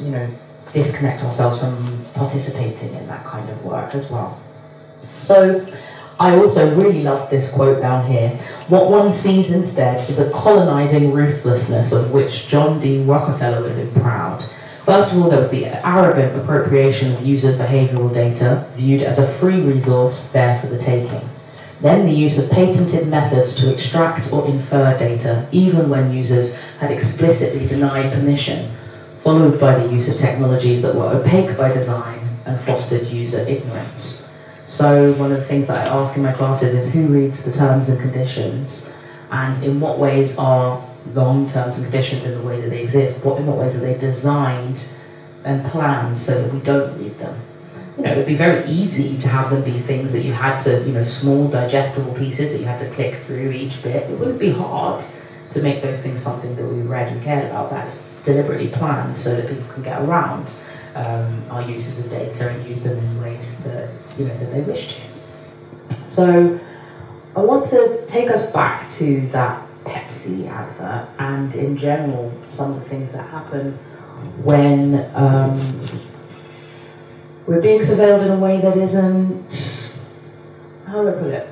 you 0.00 0.10
know, 0.10 0.28
disconnect 0.72 1.22
ourselves 1.22 1.60
from 1.60 2.04
participating 2.14 2.96
in 2.96 3.06
that 3.06 3.24
kind 3.24 3.48
of 3.48 3.64
work 3.64 3.94
as 3.94 4.10
well. 4.10 4.38
So, 5.18 5.66
I 6.20 6.36
also 6.36 6.78
really 6.78 7.02
love 7.02 7.30
this 7.30 7.56
quote 7.56 7.80
down 7.80 8.06
here. 8.06 8.28
What 8.68 8.90
one 8.90 9.10
sees 9.10 9.54
instead 9.54 10.06
is 10.10 10.20
a 10.20 10.36
colonizing 10.36 11.14
ruthlessness 11.14 11.94
of 11.94 12.12
which 12.12 12.48
John 12.48 12.78
D. 12.78 13.02
Rockefeller 13.04 13.62
would 13.62 13.72
have 13.72 13.94
been 13.94 14.02
proud. 14.02 14.42
First 14.84 15.14
of 15.14 15.22
all, 15.22 15.30
there 15.30 15.38
was 15.38 15.50
the 15.50 15.66
arrogant 15.86 16.38
appropriation 16.38 17.12
of 17.12 17.24
users' 17.24 17.58
behavioral 17.58 18.12
data, 18.12 18.66
viewed 18.72 19.02
as 19.02 19.18
a 19.18 19.26
free 19.26 19.62
resource 19.62 20.32
there 20.32 20.58
for 20.58 20.66
the 20.66 20.78
taking. 20.78 21.26
Then 21.80 22.04
the 22.04 22.12
use 22.12 22.38
of 22.38 22.54
patented 22.54 23.08
methods 23.08 23.56
to 23.62 23.72
extract 23.72 24.30
or 24.30 24.46
infer 24.46 24.98
data, 24.98 25.48
even 25.52 25.88
when 25.88 26.12
users 26.12 26.76
had 26.80 26.90
explicitly 26.90 27.66
denied 27.66 28.12
permission, 28.12 28.70
followed 29.20 29.60
by 29.60 29.78
the 29.78 29.92
use 29.92 30.12
of 30.12 30.20
technologies 30.20 30.80
that 30.82 30.94
were 30.94 31.14
opaque 31.14 31.56
by 31.56 31.70
design 31.70 32.18
and 32.46 32.58
fostered 32.58 33.06
user 33.08 33.46
ignorance. 33.48 34.26
So 34.66 35.12
one 35.14 35.30
of 35.30 35.38
the 35.38 35.44
things 35.44 35.68
that 35.68 35.86
I 35.86 35.90
ask 35.90 36.16
in 36.16 36.22
my 36.22 36.32
classes 36.32 36.74
is 36.74 36.94
who 36.94 37.12
reads 37.12 37.44
the 37.44 37.56
terms 37.58 37.90
and 37.90 38.00
conditions, 38.00 39.06
and 39.30 39.62
in 39.62 39.78
what 39.78 39.98
ways 39.98 40.38
are 40.38 40.82
long 41.12 41.48
terms 41.48 41.78
and 41.78 41.90
conditions 41.90 42.26
in 42.26 42.40
the 42.40 42.46
way 42.46 42.60
that 42.60 42.70
they 42.70 42.82
exist? 42.82 43.24
What 43.24 43.38
in 43.38 43.46
what 43.46 43.58
ways 43.58 43.82
are 43.82 43.86
they 43.86 43.98
designed 43.98 44.88
and 45.44 45.64
planned 45.66 46.18
so 46.18 46.40
that 46.40 46.54
we 46.54 46.60
don't 46.64 46.98
read 46.98 47.12
them? 47.18 47.38
You 47.96 48.04
know, 48.04 48.12
it 48.12 48.16
would 48.16 48.26
be 48.26 48.36
very 48.36 48.66
easy 48.68 49.20
to 49.20 49.28
have 49.28 49.50
them 49.50 49.62
be 49.62 49.72
things 49.72 50.12
that 50.14 50.22
you 50.22 50.32
had 50.32 50.58
to, 50.60 50.82
you 50.86 50.92
know, 50.92 51.02
small 51.02 51.48
digestible 51.48 52.14
pieces 52.14 52.52
that 52.52 52.60
you 52.60 52.64
had 52.64 52.80
to 52.80 52.88
click 52.90 53.14
through 53.14 53.50
each 53.50 53.82
bit. 53.82 54.08
It 54.08 54.18
wouldn't 54.18 54.40
be 54.40 54.50
hard 54.50 55.02
to 55.50 55.62
make 55.62 55.82
those 55.82 56.02
things 56.02 56.22
something 56.22 56.54
that 56.56 56.66
we 56.66 56.82
read 56.82 57.12
and 57.12 57.22
cared 57.22 57.46
about. 57.46 57.70
That's 57.70 58.22
deliberately 58.22 58.68
planned 58.68 59.18
so 59.18 59.34
that 59.34 59.48
people 59.48 59.72
can 59.72 59.82
get 59.82 60.00
around 60.02 60.66
um, 60.94 61.42
our 61.50 61.62
uses 61.62 62.04
of 62.04 62.10
data 62.10 62.50
and 62.50 62.66
use 62.66 62.84
them 62.84 62.98
in 62.98 63.22
ways 63.22 63.64
that 63.64 63.90
you 64.18 64.26
know 64.26 64.36
that 64.36 64.52
they 64.52 64.60
wish 64.62 64.96
to. 64.96 65.92
So 65.92 66.58
I 67.36 67.40
want 67.40 67.66
to 67.66 68.04
take 68.08 68.30
us 68.30 68.52
back 68.52 68.88
to 68.92 69.20
that 69.28 69.66
Pepsi 69.84 70.46
advert 70.48 71.08
and 71.18 71.54
in 71.54 71.76
general 71.76 72.32
some 72.52 72.72
of 72.72 72.80
the 72.80 72.88
things 72.88 73.12
that 73.12 73.28
happen 73.30 73.72
when 74.44 74.94
um, 75.14 75.58
we're 77.46 77.62
being 77.62 77.80
surveilled 77.80 78.24
in 78.24 78.30
a 78.30 78.38
way 78.38 78.60
that 78.60 78.76
isn't 78.76 79.40
how 80.86 81.02
do 81.02 81.08
I 81.08 81.12
put 81.12 81.32
it 81.32 81.46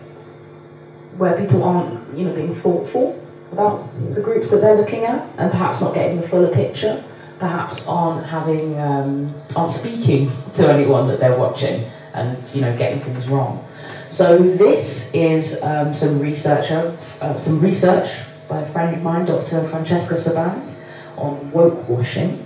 where 1.17 1.39
people 1.41 1.65
aren't 1.65 2.17
you 2.17 2.27
know 2.27 2.35
being 2.35 2.55
thoughtful 2.55 3.18
about 3.53 3.89
the 4.15 4.23
groups 4.23 4.51
that 4.51 4.61
they're 4.61 4.77
looking 4.77 5.05
at 5.05 5.23
and 5.39 5.51
perhaps 5.51 5.81
not 5.81 5.95
getting 5.95 6.21
the 6.21 6.27
fuller 6.27 6.53
picture 6.55 7.03
perhaps 7.39 7.89
aren't 7.89 8.27
having 8.27 8.79
um, 8.79 9.33
aren't 9.57 9.73
speaking 9.73 10.31
to 10.55 10.69
anyone 10.69 11.07
that 11.09 11.21
they're 11.21 11.39
watching 11.39 11.85
and 12.15 12.37
you 12.55 12.61
know 12.61 12.77
getting 12.77 13.01
things 13.01 13.29
wrong. 13.29 13.65
So 14.11 14.39
this 14.39 15.15
is 15.15 15.65
um, 15.65 15.95
some 15.95 16.23
researcher 16.23 16.97
uh, 17.23 17.39
some 17.39 17.67
research 17.67 18.27
by 18.49 18.61
a 18.61 18.67
friend 18.67 18.97
of 18.97 19.03
mine, 19.03 19.27
Dr. 19.27 19.63
Francesca 19.65 20.15
Sobande, 20.15 21.19
on 21.19 21.51
woke 21.53 21.89
washing. 21.89 22.45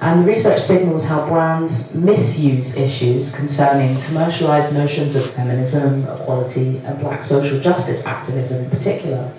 And 0.00 0.22
the 0.22 0.32
research 0.32 0.60
signals 0.60 1.08
how 1.08 1.26
brands 1.26 2.04
misuse 2.04 2.78
issues 2.78 3.34
concerning 3.38 4.00
commercialized 4.02 4.76
notions 4.76 5.16
of 5.16 5.24
feminism, 5.24 6.02
equality, 6.02 6.78
and 6.84 7.00
black 7.00 7.24
social 7.24 7.58
justice 7.58 8.06
activism 8.06 8.64
in 8.64 8.70
particular 8.70 9.32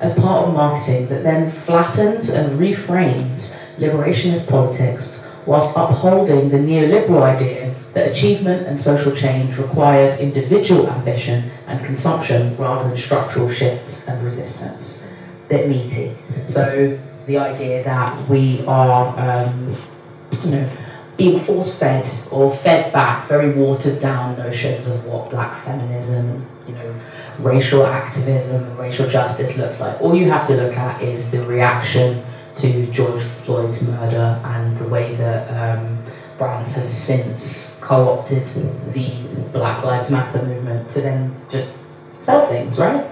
as 0.00 0.18
part 0.18 0.46
of 0.46 0.54
marketing 0.54 1.06
that 1.08 1.22
then 1.22 1.50
flattens 1.50 2.34
and 2.34 2.58
reframes 2.58 3.78
liberationist 3.78 4.50
politics 4.50 5.42
whilst 5.46 5.76
upholding 5.76 6.48
the 6.48 6.58
neoliberal 6.58 7.22
idea 7.22 7.74
that 7.92 8.10
achievement 8.10 8.66
and 8.66 8.80
social 8.80 9.14
change 9.14 9.56
requires 9.56 10.20
individual 10.20 10.88
ambition 10.88 11.44
and 11.68 11.84
consumption 11.84 12.56
rather 12.56 12.88
than 12.88 12.98
structural 12.98 13.48
shifts 13.48 14.08
and 14.08 14.22
resistance. 14.24 15.16
Bit 15.48 15.68
meaty. 15.68 16.12
So 16.46 16.98
the 17.26 17.38
idea 17.38 17.84
that 17.84 18.28
we 18.28 18.64
are, 18.66 19.18
um, 19.18 19.74
you 20.44 20.50
know, 20.50 20.70
being 21.16 21.38
force 21.38 21.78
fed 21.78 22.08
or 22.32 22.50
fed 22.50 22.92
back 22.92 23.28
very 23.28 23.54
watered 23.54 24.02
down 24.02 24.36
notions 24.36 24.90
of 24.90 25.06
what 25.06 25.30
black 25.30 25.54
feminism, 25.54 26.44
you 26.66 26.74
know, 26.74 26.94
racial 27.40 27.84
activism, 27.86 28.64
and 28.64 28.78
racial 28.78 29.08
justice 29.08 29.58
looks 29.58 29.80
like. 29.80 30.00
All 30.00 30.14
you 30.14 30.30
have 30.30 30.46
to 30.48 30.54
look 30.54 30.76
at 30.76 31.02
is 31.02 31.30
the 31.30 31.44
reaction 31.46 32.22
to 32.56 32.86
George 32.92 33.22
Floyd's 33.22 33.90
murder 33.90 34.40
and 34.44 34.72
the 34.74 34.88
way 34.88 35.14
that 35.16 35.78
um, 35.78 35.98
brands 36.38 36.76
have 36.76 36.84
since 36.84 37.82
co-opted 37.82 38.46
the 38.92 39.12
Black 39.52 39.84
Lives 39.84 40.10
Matter 40.10 40.44
movement 40.46 40.88
to 40.90 41.00
then 41.00 41.34
just 41.50 41.84
sell 42.22 42.46
things, 42.46 42.78
right? 42.78 43.04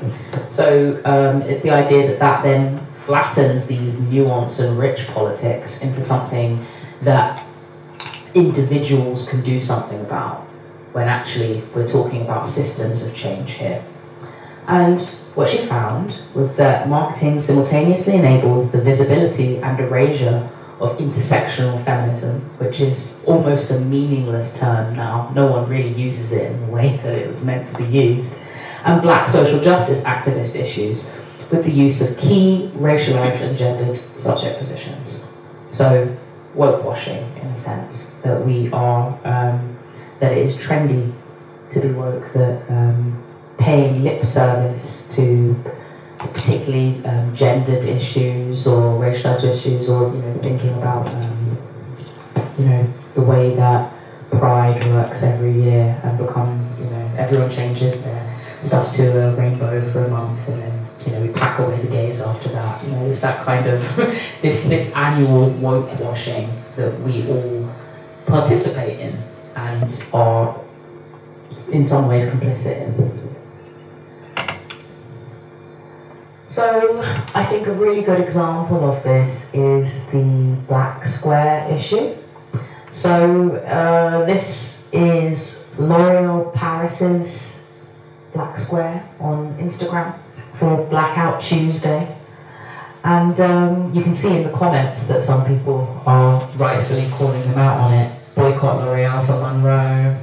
So 0.49 1.01
um, 1.05 1.43
it's 1.43 1.63
the 1.63 1.71
idea 1.71 2.07
that 2.09 2.19
that 2.19 2.43
then 2.43 2.79
flattens 2.95 3.69
these 3.69 4.11
nuanced 4.11 4.69
and 4.69 4.79
rich 4.79 5.09
politics 5.09 5.85
into 5.85 6.03
something 6.03 6.65
that 7.03 7.45
individuals 8.35 9.31
can 9.31 9.43
do 9.43 9.61
something 9.61 10.01
about 10.01 10.41
when 10.93 11.09
actually 11.09 11.63
we're 11.75 11.89
talking 11.89 12.23
about 12.23 12.47
systems 12.47 13.07
of 13.07 13.15
change 13.15 13.55
here. 13.55 13.83
And 14.69 15.01
what 15.35 15.49
she 15.49 15.59
found 15.59 16.21
was 16.35 16.57
that 16.57 16.89
marketing 16.89 17.41
simultaneously 17.41 18.17
enables 18.17 18.73
the 18.73 18.81
visibility 18.81 19.59
and 19.59 19.79
erasure 19.81 20.49
of 20.81 20.99
intersectional 20.99 21.79
feminism, 21.83 22.41
which 22.59 22.81
is 22.81 23.25
almost 23.29 23.71
a 23.71 23.85
meaningless 23.87 24.61
term 24.61 24.95
now. 24.97 25.31
No 25.35 25.47
one 25.47 25.69
really 25.69 25.93
uses 25.93 26.33
it 26.33 26.53
in 26.53 26.67
the 26.67 26.73
way 26.73 26.97
that 27.03 27.19
it 27.19 27.29
was 27.29 27.47
meant 27.47 27.69
to 27.69 27.79
be 27.79 27.85
used. 27.85 28.51
And 28.85 29.01
black 29.01 29.29
social 29.29 29.61
justice 29.61 30.05
activist 30.05 30.61
issues 30.61 31.19
with 31.53 31.65
the 31.65 31.71
use 31.71 32.01
of 32.11 32.21
key 32.21 32.71
racialized 32.75 33.49
and 33.49 33.57
gendered 33.57 33.97
subject 33.97 34.59
positions. 34.59 35.39
So, 35.69 36.17
woke 36.55 36.85
washing, 36.85 37.23
in 37.41 37.47
a 37.47 37.55
sense, 37.55 38.23
that 38.23 38.45
we 38.45 38.73
are, 38.73 39.09
um, 39.25 39.77
that 40.19 40.33
it 40.33 40.39
is 40.39 40.59
trendy 40.59 41.13
to 41.71 41.81
be 41.81 41.95
woke, 41.95 42.25
that 42.33 42.65
um, 42.71 43.23
paying 43.63 44.03
lip 44.03 44.25
service 44.25 45.15
to 45.17 45.55
particularly 46.19 47.05
um, 47.05 47.35
gendered 47.35 47.85
issues 47.85 48.67
or 48.67 48.99
racialized 49.01 49.45
issues 49.45 49.89
or 49.89 50.13
you 50.15 50.21
know 50.21 50.35
thinking 50.43 50.75
about 50.79 51.07
um, 51.07 51.57
you 52.59 52.67
know 52.67 52.83
the 53.15 53.23
way 53.23 53.55
that 53.55 53.93
pride 54.31 54.85
works 54.87 55.23
every 55.23 55.53
year 55.53 55.99
and 56.03 56.19
become 56.19 56.69
you 56.79 56.87
know 56.87 57.11
everyone 57.17 57.51
changes 57.51 58.05
their 58.05 58.37
stuff 58.65 58.93
to 58.93 59.03
a 59.03 59.37
rainbow 59.37 59.81
for 59.81 60.05
a 60.05 60.09
month 60.09 60.49
and 60.49 60.63
then 60.63 60.87
you 61.07 61.13
know 61.13 61.23
we 61.23 61.33
pack 61.33 61.59
away 61.59 61.81
the 61.81 61.89
gays 61.89 62.21
after 62.21 62.49
that. 62.49 62.83
You 62.85 62.91
know 62.91 63.07
it's 63.07 63.21
that 63.21 63.45
kind 63.45 63.67
of 63.67 63.81
this 64.43 64.69
this 64.69 64.97
annual 64.97 65.51
woke 65.51 66.01
washing 66.01 66.49
that 66.77 66.99
we 67.01 67.29
all 67.29 67.69
participate 68.27 68.99
in 68.99 69.17
and 69.55 70.11
are 70.15 70.59
in 71.73 71.85
some 71.85 72.09
ways 72.09 72.35
complicit 72.35 72.89
in 72.89 73.12
So 76.53 77.01
I 77.35 77.45
think 77.45 77.67
a 77.67 77.73
really 77.73 78.03
good 78.03 78.21
example 78.21 78.85
of 78.85 79.03
this 79.03 79.55
is 79.55 80.13
the 80.13 80.55
black 80.69 81.07
square 81.07 81.67
issue. 81.73 82.13
So 82.93 83.57
uh, 83.65 84.27
this 84.27 84.93
is 84.93 85.79
L'Oreal 85.79 86.53
Paris's 86.53 87.89
black 88.35 88.59
square 88.59 89.03
on 89.19 89.55
Instagram 89.55 90.15
for 90.59 90.87
Blackout 90.91 91.41
Tuesday. 91.41 92.07
And 93.03 93.41
um, 93.41 93.95
you 93.95 94.03
can 94.03 94.15
see 94.15 94.43
in 94.43 94.47
the 94.47 94.53
comments 94.53 95.09
that 95.09 95.23
some 95.23 95.49
people 95.49 96.03
are 96.05 96.39
rightfully 96.59 97.09
calling 97.13 97.41
them 97.49 97.59
out 97.59 97.81
on 97.81 97.95
it. 97.95 98.13
Boycott 98.35 98.83
L'Oreal 98.83 99.25
for 99.25 99.41
Munroe, 99.41 100.21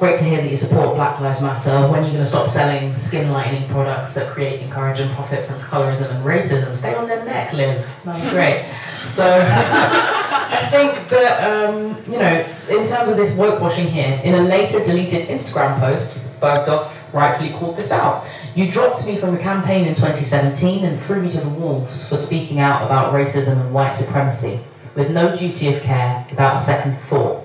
Great 0.00 0.18
to 0.18 0.24
hear 0.24 0.40
that 0.40 0.50
you 0.50 0.56
support 0.56 0.96
Black 0.96 1.20
Lives 1.20 1.42
Matter. 1.42 1.86
When 1.92 2.00
are 2.00 2.06
you 2.06 2.12
going 2.12 2.24
to 2.24 2.26
stop 2.26 2.48
selling 2.48 2.96
skin 2.96 3.30
lightening 3.32 3.68
products 3.68 4.14
that 4.14 4.32
create, 4.32 4.62
encourage, 4.62 4.98
and 4.98 5.10
profit 5.10 5.44
from 5.44 5.56
colorism 5.56 6.08
and 6.16 6.24
racism? 6.24 6.74
Stay 6.74 6.94
on 6.94 7.06
their 7.06 7.22
neck, 7.26 7.52
Liv. 7.52 7.76
That's 8.06 8.30
great. 8.30 8.64
So 9.04 9.24
I 9.46 10.66
think 10.70 11.06
that, 11.10 11.44
um, 11.44 11.94
you 12.10 12.18
know, 12.18 12.46
in 12.70 12.86
terms 12.86 13.10
of 13.10 13.18
this 13.18 13.38
woke 13.38 13.60
washing 13.60 13.88
here, 13.88 14.18
in 14.24 14.36
a 14.36 14.40
later 14.40 14.78
deleted 14.82 15.28
Instagram 15.28 15.78
post, 15.80 16.40
Bergdorf 16.40 17.12
rightfully 17.12 17.50
called 17.50 17.76
this 17.76 17.92
out. 17.92 18.24
You 18.56 18.70
dropped 18.70 19.06
me 19.06 19.16
from 19.16 19.34
a 19.34 19.38
campaign 19.38 19.86
in 19.86 19.92
2017 19.92 20.82
and 20.82 20.98
threw 20.98 21.22
me 21.22 21.30
to 21.30 21.40
the 21.40 21.50
wolves 21.60 22.08
for 22.08 22.16
speaking 22.16 22.58
out 22.58 22.86
about 22.86 23.12
racism 23.12 23.62
and 23.66 23.74
white 23.74 23.92
supremacy, 23.92 24.66
with 24.96 25.10
no 25.10 25.36
duty 25.36 25.68
of 25.68 25.82
care, 25.82 26.24
without 26.30 26.56
a 26.56 26.58
second 26.58 26.92
thought. 26.92 27.39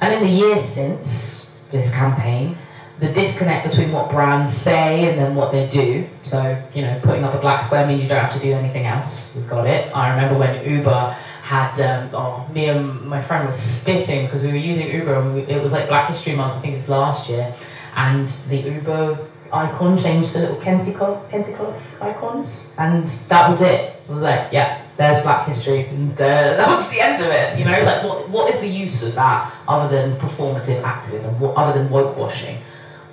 And 0.00 0.14
in 0.14 0.22
the 0.22 0.30
years 0.30 0.62
since 0.62 1.68
this 1.70 1.98
campaign, 1.98 2.56
the 3.00 3.06
disconnect 3.06 3.68
between 3.68 3.90
what 3.92 4.10
brands 4.10 4.52
say 4.52 5.10
and 5.10 5.18
then 5.18 5.34
what 5.34 5.50
they 5.50 5.68
do. 5.68 6.06
So, 6.22 6.38
you 6.74 6.82
know, 6.82 6.98
putting 7.02 7.24
up 7.24 7.34
a 7.34 7.38
black 7.38 7.62
square 7.62 7.86
means 7.86 8.02
you 8.02 8.08
don't 8.08 8.20
have 8.20 8.34
to 8.34 8.40
do 8.40 8.52
anything 8.52 8.86
else. 8.86 9.36
We've 9.36 9.50
got 9.50 9.66
it. 9.66 9.94
I 9.94 10.10
remember 10.14 10.38
when 10.38 10.64
Uber 10.68 11.16
had, 11.42 11.78
um, 11.80 12.10
oh, 12.14 12.48
me 12.54 12.68
and 12.68 13.02
my 13.02 13.20
friend 13.20 13.46
was 13.46 13.56
spitting 13.56 14.26
because 14.26 14.46
we 14.46 14.52
were 14.52 14.58
using 14.58 14.90
Uber 14.94 15.14
and 15.14 15.34
we, 15.34 15.40
it 15.42 15.62
was 15.62 15.72
like 15.72 15.88
Black 15.88 16.08
History 16.08 16.34
Month, 16.36 16.54
I 16.54 16.60
think 16.60 16.74
it 16.74 16.76
was 16.76 16.88
last 16.88 17.28
year, 17.28 17.52
and 17.96 18.28
the 18.28 18.56
Uber 18.56 19.18
icon 19.52 19.98
changed 19.98 20.32
to 20.32 20.38
little 20.40 20.56
Kente 20.56 20.96
cloth, 20.96 22.02
icons, 22.02 22.76
and 22.80 23.06
that 23.28 23.48
was 23.48 23.62
it. 23.62 23.94
It 24.08 24.10
was 24.10 24.22
like, 24.22 24.52
yeah, 24.52 24.80
there's 24.96 25.22
Black 25.22 25.46
History, 25.46 25.86
and 25.86 26.12
uh, 26.12 26.16
that 26.56 26.68
was 26.68 26.90
the 26.90 27.00
end 27.00 27.20
of 27.20 27.28
it. 27.28 27.58
You 27.58 27.64
know, 27.64 27.78
like 27.80 28.04
what, 28.04 28.28
what 28.30 28.50
is 28.50 28.60
the 28.60 28.68
use 28.68 29.08
of 29.08 29.14
that 29.16 29.52
other 29.66 29.88
than 29.94 30.16
performative 30.18 30.82
activism, 30.82 31.40
what, 31.42 31.56
other 31.56 31.78
than 31.78 31.90
woke 31.90 32.16
washing? 32.16 32.56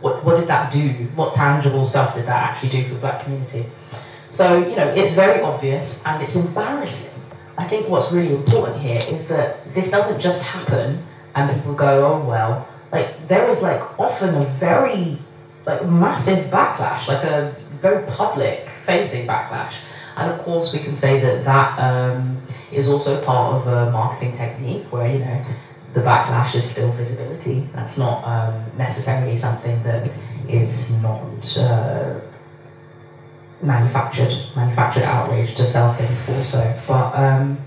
What, 0.01 0.23
what 0.23 0.37
did 0.39 0.47
that 0.47 0.73
do? 0.73 0.87
What 1.15 1.33
tangible 1.33 1.85
stuff 1.85 2.15
did 2.15 2.25
that 2.25 2.51
actually 2.51 2.69
do 2.69 2.83
for 2.83 2.95
the 2.95 2.99
black 3.01 3.23
community? 3.23 3.61
So, 4.31 4.57
you 4.67 4.75
know, 4.75 4.87
it's 4.87 5.13
very 5.13 5.41
obvious 5.41 6.07
and 6.07 6.23
it's 6.23 6.49
embarrassing. 6.49 7.37
I 7.57 7.63
think 7.63 7.89
what's 7.89 8.11
really 8.11 8.33
important 8.33 8.77
here 8.79 8.99
is 9.09 9.27
that 9.27 9.63
this 9.73 9.91
doesn't 9.91 10.21
just 10.21 10.47
happen 10.55 10.97
and 11.35 11.55
people 11.55 11.75
go, 11.75 12.05
oh 12.05 12.27
well. 12.27 12.67
Like, 12.91 13.27
there 13.27 13.47
is 13.49 13.61
like 13.61 13.99
often 13.99 14.35
a 14.35 14.45
very 14.45 15.17
like 15.65 15.85
massive 15.87 16.51
backlash, 16.51 17.07
like 17.07 17.23
a 17.23 17.53
very 17.81 18.05
public 18.07 18.59
facing 18.59 19.27
backlash. 19.27 19.90
And 20.21 20.29
of 20.29 20.37
course, 20.39 20.71
we 20.73 20.79
can 20.83 20.95
say 20.95 21.19
that 21.19 21.43
that 21.45 21.79
um, 21.79 22.37
is 22.71 22.89
also 22.91 23.23
part 23.25 23.55
of 23.55 23.67
a 23.67 23.91
marketing 23.91 24.33
technique 24.37 24.83
where, 24.91 25.11
you 25.11 25.19
know, 25.19 25.45
the 25.93 26.01
backlash 26.01 26.53
is 26.53 26.69
still 26.69 26.91
visibility. 26.91 27.67
That's 27.73 27.97
not 27.97 28.23
um, 28.25 28.63
necessarily 28.77 29.35
something 29.35 29.81
that 29.81 30.11
is 30.47 31.01
not 31.01 31.21
uh, 31.59 32.19
manufactured, 33.63 34.31
manufactured 34.55 35.03
outrage 35.03 35.55
to 35.55 35.65
sell 35.65 35.91
things 35.93 36.29
also. 36.29 36.61
But 36.87 37.15
um, 37.17 37.57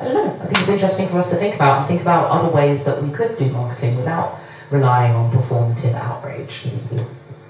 I 0.00 0.04
don't 0.04 0.14
know. 0.14 0.32
I 0.42 0.46
think 0.46 0.60
it's 0.60 0.70
interesting 0.70 1.06
for 1.08 1.18
us 1.18 1.30
to 1.30 1.36
think 1.36 1.54
about 1.54 1.80
and 1.80 1.86
think 1.86 2.00
about 2.00 2.30
other 2.30 2.48
ways 2.48 2.86
that 2.86 3.02
we 3.02 3.12
could 3.12 3.36
do 3.36 3.50
marketing 3.50 3.94
without 3.96 4.38
relying 4.70 5.12
on 5.12 5.30
performative 5.30 5.94
outrage. 5.96 6.66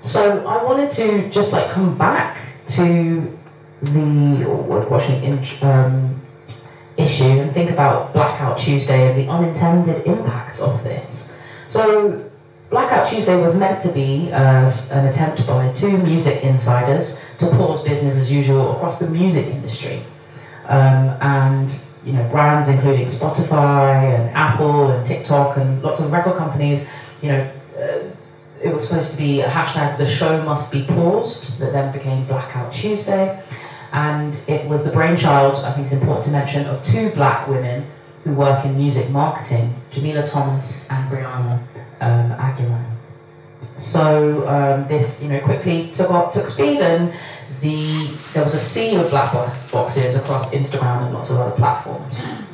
So 0.00 0.44
I 0.48 0.64
wanted 0.64 0.90
to 0.92 1.30
just 1.30 1.52
like 1.52 1.70
come 1.70 1.96
back 1.96 2.36
to 2.66 3.38
the 3.82 4.44
woke 4.68 4.90
washing 4.90 5.32
um, 5.62 6.20
issue 6.98 7.40
and 7.40 7.50
think 7.50 7.70
about 7.70 8.12
Blackout 8.12 8.58
Tuesday 8.58 9.08
and 9.08 9.18
the 9.18 9.30
unintended 9.30 10.06
impacts 10.06 10.62
of 10.62 10.82
this. 10.84 11.38
So, 11.68 12.30
Blackout 12.68 13.08
Tuesday 13.08 13.40
was 13.40 13.58
meant 13.58 13.82
to 13.82 13.92
be 13.92 14.30
uh, 14.32 14.68
an 14.94 15.08
attempt 15.08 15.46
by 15.46 15.72
two 15.74 15.98
music 16.04 16.44
insiders 16.44 17.36
to 17.38 17.46
pause 17.56 17.82
business 17.82 18.16
as 18.16 18.32
usual 18.32 18.76
across 18.76 19.00
the 19.00 19.10
music 19.18 19.46
industry. 19.46 19.98
Um, 20.68 21.16
and 21.20 21.86
you 22.04 22.12
know, 22.12 22.28
brands 22.30 22.68
including 22.68 23.06
Spotify 23.06 24.14
and 24.14 24.30
Apple 24.36 24.92
and 24.92 25.04
TikTok 25.04 25.56
and 25.56 25.82
lots 25.82 26.04
of 26.04 26.12
record 26.12 26.36
companies, 26.36 27.18
you 27.22 27.30
know, 27.32 27.50
uh, 27.76 28.10
it 28.62 28.72
was 28.72 28.88
supposed 28.88 29.16
to 29.16 29.22
be 29.22 29.40
a 29.40 29.48
hashtag 29.48 29.96
the 29.98 30.06
show 30.06 30.44
must 30.44 30.72
be 30.72 30.84
paused 30.94 31.60
that 31.60 31.72
then 31.72 31.92
became 31.92 32.24
Blackout 32.26 32.72
Tuesday 32.72 33.42
and 33.92 34.34
it 34.48 34.68
was 34.68 34.84
the 34.84 34.92
brainchild, 34.92 35.56
I 35.64 35.72
think 35.72 35.86
it's 35.86 36.00
important 36.00 36.26
to 36.26 36.32
mention, 36.32 36.66
of 36.66 36.82
two 36.84 37.10
black 37.10 37.48
women 37.48 37.86
who 38.24 38.34
work 38.34 38.64
in 38.64 38.76
music 38.76 39.10
marketing, 39.10 39.74
Jamila 39.90 40.26
Thomas 40.26 40.90
and 40.92 41.10
Brianna 41.10 41.58
um, 42.00 42.30
Agyemang. 42.38 42.84
So 43.60 44.46
um, 44.48 44.88
this, 44.88 45.24
you 45.24 45.32
know, 45.32 45.44
quickly 45.44 45.90
took 45.92 46.10
off, 46.10 46.32
took 46.32 46.46
speed, 46.46 46.80
and 46.80 47.12
the 47.60 48.16
there 48.32 48.42
was 48.42 48.54
a 48.54 48.58
sea 48.58 48.96
of 48.98 49.10
black 49.10 49.32
boxes 49.70 50.22
across 50.22 50.54
Instagram 50.54 51.06
and 51.06 51.14
lots 51.14 51.30
of 51.30 51.38
other 51.38 51.56
platforms. 51.56 52.46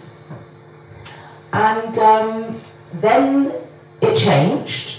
And 1.53 1.99
um, 1.99 2.61
then 2.95 3.53
it 4.01 4.17
changed. 4.17 4.96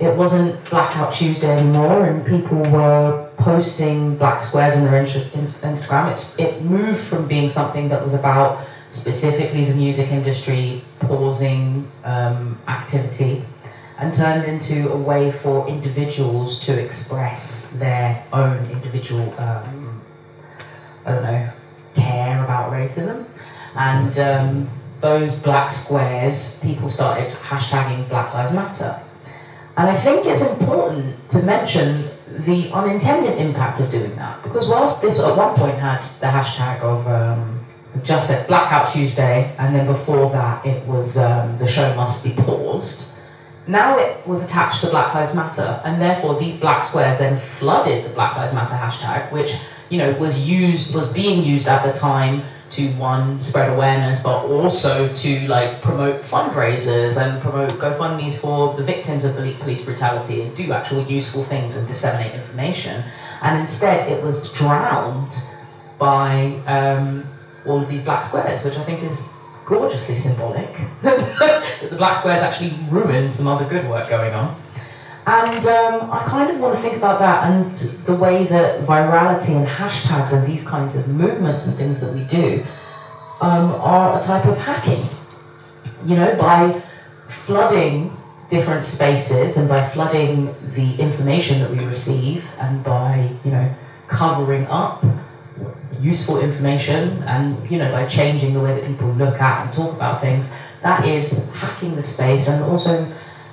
It 0.00 0.16
wasn't 0.16 0.70
Blackout 0.70 1.12
Tuesday 1.12 1.58
anymore, 1.58 2.06
and 2.06 2.26
people 2.26 2.58
were 2.70 3.28
posting 3.36 4.16
black 4.16 4.42
squares 4.42 4.78
on 4.78 4.84
their 4.84 5.02
Instagram. 5.04 6.10
It's, 6.10 6.40
it 6.40 6.62
moved 6.62 6.98
from 6.98 7.28
being 7.28 7.50
something 7.50 7.90
that 7.90 8.02
was 8.02 8.14
about 8.14 8.64
specifically 8.88 9.66
the 9.66 9.74
music 9.74 10.10
industry 10.10 10.80
pausing 11.00 11.86
um, 12.04 12.58
activity 12.66 13.42
and 14.00 14.14
turned 14.14 14.46
into 14.46 14.90
a 14.90 14.96
way 14.96 15.30
for 15.30 15.68
individuals 15.68 16.64
to 16.64 16.82
express 16.82 17.78
their 17.78 18.24
own 18.32 18.56
individual, 18.70 19.34
um, 19.38 20.00
I 21.04 21.12
don't 21.12 21.22
know, 21.24 21.50
care 21.94 22.42
about 22.42 22.72
racism. 22.72 23.26
And 23.76 24.18
um, 24.18 24.68
those 25.00 25.42
black 25.42 25.70
squares, 25.70 26.64
people 26.64 26.88
started 26.88 27.30
hashtagging 27.34 28.08
Black 28.08 28.32
Lives 28.32 28.54
Matter. 28.54 28.96
And 29.80 29.88
I 29.88 29.96
think 29.96 30.26
it's 30.26 30.60
important 30.60 31.16
to 31.30 31.46
mention 31.46 32.04
the 32.44 32.70
unintended 32.74 33.38
impact 33.38 33.80
of 33.80 33.90
doing 33.90 34.14
that. 34.16 34.42
Because 34.42 34.68
whilst 34.68 35.00
this 35.00 35.26
at 35.26 35.34
one 35.38 35.54
point 35.54 35.78
had 35.78 36.02
the 36.20 36.26
hashtag 36.26 36.82
of 36.82 37.08
um, 37.08 37.58
just 38.04 38.28
said 38.28 38.46
Blackout 38.46 38.90
Tuesday, 38.90 39.56
and 39.58 39.74
then 39.74 39.86
before 39.86 40.28
that 40.32 40.66
it 40.66 40.86
was 40.86 41.16
um, 41.16 41.56
the 41.56 41.66
show 41.66 41.96
must 41.96 42.26
be 42.26 42.42
paused. 42.42 43.24
Now 43.68 43.98
it 43.98 44.26
was 44.26 44.50
attached 44.50 44.82
to 44.82 44.90
Black 44.90 45.14
Lives 45.14 45.34
Matter, 45.34 45.80
and 45.86 45.98
therefore 45.98 46.38
these 46.38 46.60
black 46.60 46.84
squares 46.84 47.20
then 47.20 47.38
flooded 47.38 48.04
the 48.04 48.10
Black 48.10 48.36
Lives 48.36 48.54
Matter 48.54 48.74
hashtag, 48.74 49.32
which 49.32 49.56
you 49.88 49.96
know 49.96 50.12
was 50.18 50.46
used 50.46 50.94
was 50.94 51.10
being 51.10 51.42
used 51.42 51.68
at 51.68 51.82
the 51.86 51.98
time 51.98 52.42
to 52.70 52.86
one 52.92 53.40
spread 53.40 53.74
awareness, 53.74 54.22
but 54.22 54.46
also 54.46 55.12
to 55.14 55.48
like 55.48 55.82
promote 55.82 56.20
fundraisers 56.20 57.20
and 57.20 57.42
promote 57.42 57.70
GoFundmes 57.72 58.40
for 58.40 58.74
the 58.76 58.82
victims 58.82 59.24
of 59.24 59.34
police 59.60 59.84
brutality 59.84 60.42
and 60.42 60.56
do 60.56 60.72
actual 60.72 61.02
useful 61.02 61.42
things 61.42 61.76
and 61.76 61.88
disseminate 61.88 62.34
information. 62.34 63.02
And 63.42 63.60
instead, 63.60 64.10
it 64.10 64.22
was 64.22 64.52
drowned 64.56 65.34
by 65.98 66.58
um, 66.66 67.24
all 67.66 67.80
of 67.80 67.88
these 67.88 68.04
black 68.04 68.24
squares, 68.24 68.64
which 68.64 68.76
I 68.76 68.82
think 68.82 69.02
is 69.02 69.46
gorgeously 69.66 70.16
symbolic. 70.16 70.70
that 71.02 71.88
the 71.90 71.96
black 71.96 72.16
squares 72.16 72.42
actually 72.42 72.72
ruined 72.90 73.32
some 73.32 73.46
other 73.48 73.68
good 73.68 73.88
work 73.88 74.08
going 74.08 74.34
on. 74.34 74.54
And 75.26 75.64
um, 75.66 76.10
I 76.10 76.24
kind 76.26 76.50
of 76.50 76.60
want 76.60 76.74
to 76.74 76.80
think 76.80 76.96
about 76.96 77.18
that 77.18 77.50
and 77.50 77.70
the 78.06 78.14
way 78.14 78.44
that 78.44 78.80
virality 78.80 79.56
and 79.56 79.68
hashtags 79.68 80.34
and 80.36 80.50
these 80.50 80.68
kinds 80.68 80.96
of 80.96 81.14
movements 81.14 81.66
and 81.66 81.76
things 81.76 82.00
that 82.00 82.14
we 82.14 82.24
do 82.26 82.64
um, 83.42 83.70
are 83.80 84.18
a 84.18 84.22
type 84.22 84.46
of 84.46 84.56
hacking. 84.58 85.02
You 86.08 86.16
know, 86.16 86.36
by 86.38 86.72
flooding 87.28 88.16
different 88.50 88.84
spaces 88.84 89.58
and 89.58 89.68
by 89.68 89.82
flooding 89.86 90.46
the 90.74 90.96
information 90.98 91.60
that 91.60 91.70
we 91.70 91.84
receive 91.84 92.52
and 92.60 92.82
by, 92.82 93.30
you 93.44 93.50
know, 93.50 93.70
covering 94.08 94.66
up 94.66 95.04
useful 96.00 96.40
information 96.42 97.22
and, 97.24 97.70
you 97.70 97.78
know, 97.78 97.90
by 97.92 98.06
changing 98.06 98.54
the 98.54 98.60
way 98.60 98.74
that 98.74 98.86
people 98.86 99.10
look 99.12 99.40
at 99.40 99.66
and 99.66 99.74
talk 99.74 99.94
about 99.94 100.20
things, 100.20 100.80
that 100.80 101.06
is 101.06 101.54
hacking 101.60 101.94
the 101.94 102.02
space 102.02 102.48
and 102.48 102.70
also 102.70 103.04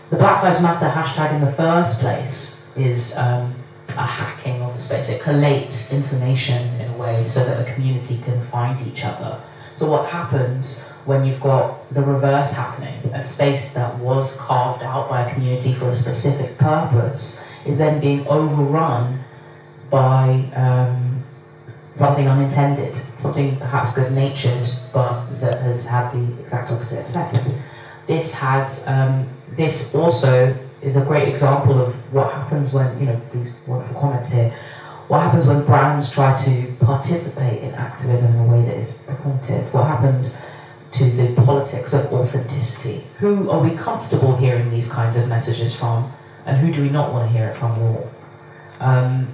the 0.09 0.15
Black 0.15 0.41
Lives 0.43 0.61
Matter 0.61 0.85
hashtag 0.85 1.35
in 1.35 1.41
the 1.41 1.51
first 1.51 2.01
place 2.01 2.75
is 2.77 3.17
um, 3.19 3.53
a 3.97 4.05
hacking 4.05 4.61
of 4.61 4.73
the 4.73 4.79
space. 4.79 5.19
It 5.19 5.21
collates 5.21 5.95
information 5.95 6.63
in 6.79 6.89
a 6.91 6.97
way 6.97 7.25
so 7.25 7.43
that 7.43 7.67
a 7.67 7.73
community 7.73 8.17
can 8.23 8.39
find 8.39 8.79
each 8.87 9.03
other. 9.03 9.39
So 9.75 9.91
what 9.91 10.09
happens 10.09 11.01
when 11.05 11.25
you've 11.25 11.41
got 11.41 11.89
the 11.89 12.01
reverse 12.01 12.55
happening, 12.55 12.95
a 13.13 13.21
space 13.21 13.75
that 13.75 13.99
was 13.99 14.41
carved 14.41 14.81
out 14.83 15.09
by 15.09 15.21
a 15.21 15.33
community 15.33 15.73
for 15.73 15.89
a 15.89 15.95
specific 15.95 16.57
purpose 16.57 17.65
is 17.67 17.77
then 17.77 17.99
being 18.01 18.25
overrun 18.27 19.19
by 19.91 20.49
um, 20.55 21.21
something 21.93 22.27
unintended, 22.27 22.95
something 22.95 23.57
perhaps 23.57 23.95
good-natured, 23.95 24.67
but 24.93 25.25
that 25.41 25.61
has 25.61 25.89
had 25.89 26.11
the 26.11 26.41
exact 26.41 26.71
opposite 26.71 27.09
effect. 27.09 27.45
This 28.07 28.41
has 28.41 28.87
um, 28.87 29.27
this 29.57 29.95
also 29.95 30.55
is 30.81 30.95
a 30.95 31.05
great 31.05 31.27
example 31.27 31.81
of 31.81 32.13
what 32.13 32.31
happens 32.31 32.73
when, 32.73 32.99
you 32.99 33.07
know, 33.07 33.19
these 33.33 33.65
wonderful 33.67 33.99
comments 33.99 34.31
here, 34.31 34.49
what 35.07 35.21
happens 35.21 35.47
when 35.47 35.65
brands 35.65 36.13
try 36.13 36.35
to 36.35 36.85
participate 36.85 37.63
in 37.63 37.73
activism 37.75 38.39
in 38.39 38.49
a 38.49 38.53
way 38.53 38.65
that 38.65 38.77
is 38.77 39.09
performative? 39.09 39.73
What 39.73 39.87
happens 39.87 40.53
to 40.93 41.03
the 41.03 41.41
politics 41.41 41.93
of 41.93 42.13
authenticity? 42.13 43.07
Who 43.17 43.49
are 43.49 43.61
we 43.61 43.75
comfortable 43.75 44.37
hearing 44.37 44.69
these 44.69 44.93
kinds 44.93 45.17
of 45.17 45.27
messages 45.27 45.79
from, 45.79 46.11
and 46.45 46.57
who 46.57 46.73
do 46.73 46.81
we 46.81 46.89
not 46.89 47.11
want 47.11 47.29
to 47.29 47.37
hear 47.37 47.49
it 47.49 47.57
from 47.57 47.71
more? 47.79 48.07
Um, 48.79 49.27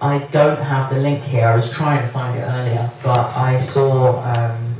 I 0.00 0.18
don't 0.30 0.60
have 0.60 0.92
the 0.92 1.00
link 1.00 1.22
here. 1.22 1.46
I 1.46 1.56
was 1.56 1.74
trying 1.74 2.00
to 2.00 2.08
find 2.08 2.38
it 2.38 2.42
earlier, 2.42 2.90
but 3.02 3.34
I 3.36 3.58
saw 3.58 4.20
um, 4.20 4.76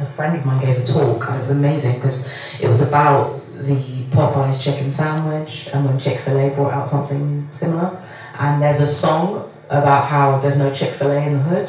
a 0.00 0.06
friend 0.06 0.36
of 0.36 0.44
mine 0.46 0.62
gave 0.62 0.78
a 0.78 0.84
talk, 0.84 1.28
and 1.28 1.38
it 1.38 1.42
was 1.42 1.50
amazing 1.50 2.00
because 2.00 2.60
it 2.60 2.68
was 2.68 2.88
about 2.88 3.40
the 3.62 4.04
Popeyes 4.10 4.62
chicken 4.62 4.90
sandwich 4.90 5.68
and 5.72 5.84
when 5.84 5.98
Chick 5.98 6.18
fil 6.18 6.38
A 6.38 6.54
brought 6.54 6.72
out 6.72 6.88
something 6.88 7.46
similar. 7.52 8.02
And 8.38 8.60
there's 8.60 8.80
a 8.80 8.86
song 8.86 9.50
about 9.70 10.06
how 10.06 10.38
there's 10.38 10.58
no 10.58 10.72
Chick 10.72 10.90
fil 10.90 11.10
A 11.10 11.26
in 11.26 11.32
the 11.34 11.38
hood. 11.38 11.68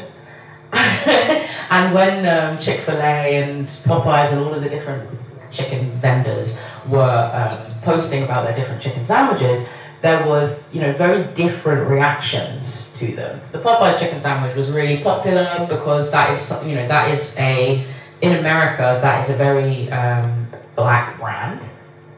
and 1.71 1.93
when 1.93 2.25
um, 2.27 2.59
Chick 2.59 2.79
fil 2.79 2.97
A 2.97 3.43
and 3.43 3.67
Popeyes 3.67 4.33
and 4.33 4.45
all 4.45 4.53
of 4.53 4.63
the 4.63 4.69
different 4.69 5.09
chicken 5.51 5.85
vendors 6.01 6.79
were 6.89 7.31
um, 7.33 7.71
posting 7.83 8.23
about 8.23 8.45
their 8.45 8.55
different 8.55 8.81
chicken 8.81 9.05
sandwiches, 9.05 9.83
there 10.01 10.27
was 10.27 10.75
you 10.75 10.81
know 10.81 10.91
very 10.93 11.23
different 11.33 11.89
reactions 11.89 12.99
to 12.99 13.15
them. 13.15 13.39
The 13.51 13.59
Popeyes 13.59 13.99
chicken 13.99 14.19
sandwich 14.19 14.55
was 14.55 14.71
really 14.71 15.01
popular 15.01 15.65
because 15.69 16.11
that 16.11 16.31
is 16.31 16.67
you 16.67 16.75
know 16.75 16.87
that 16.87 17.11
is 17.11 17.39
a 17.39 17.83
in 18.21 18.37
America 18.37 18.99
that 19.01 19.23
is 19.23 19.33
a 19.33 19.37
very 19.37 19.89
um, 19.91 20.46
black 20.77 21.19
brand. 21.19 21.59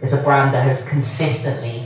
It's 0.01 0.21
a 0.21 0.23
brand 0.23 0.53
that 0.53 0.63
has 0.63 0.91
consistently 0.91 1.81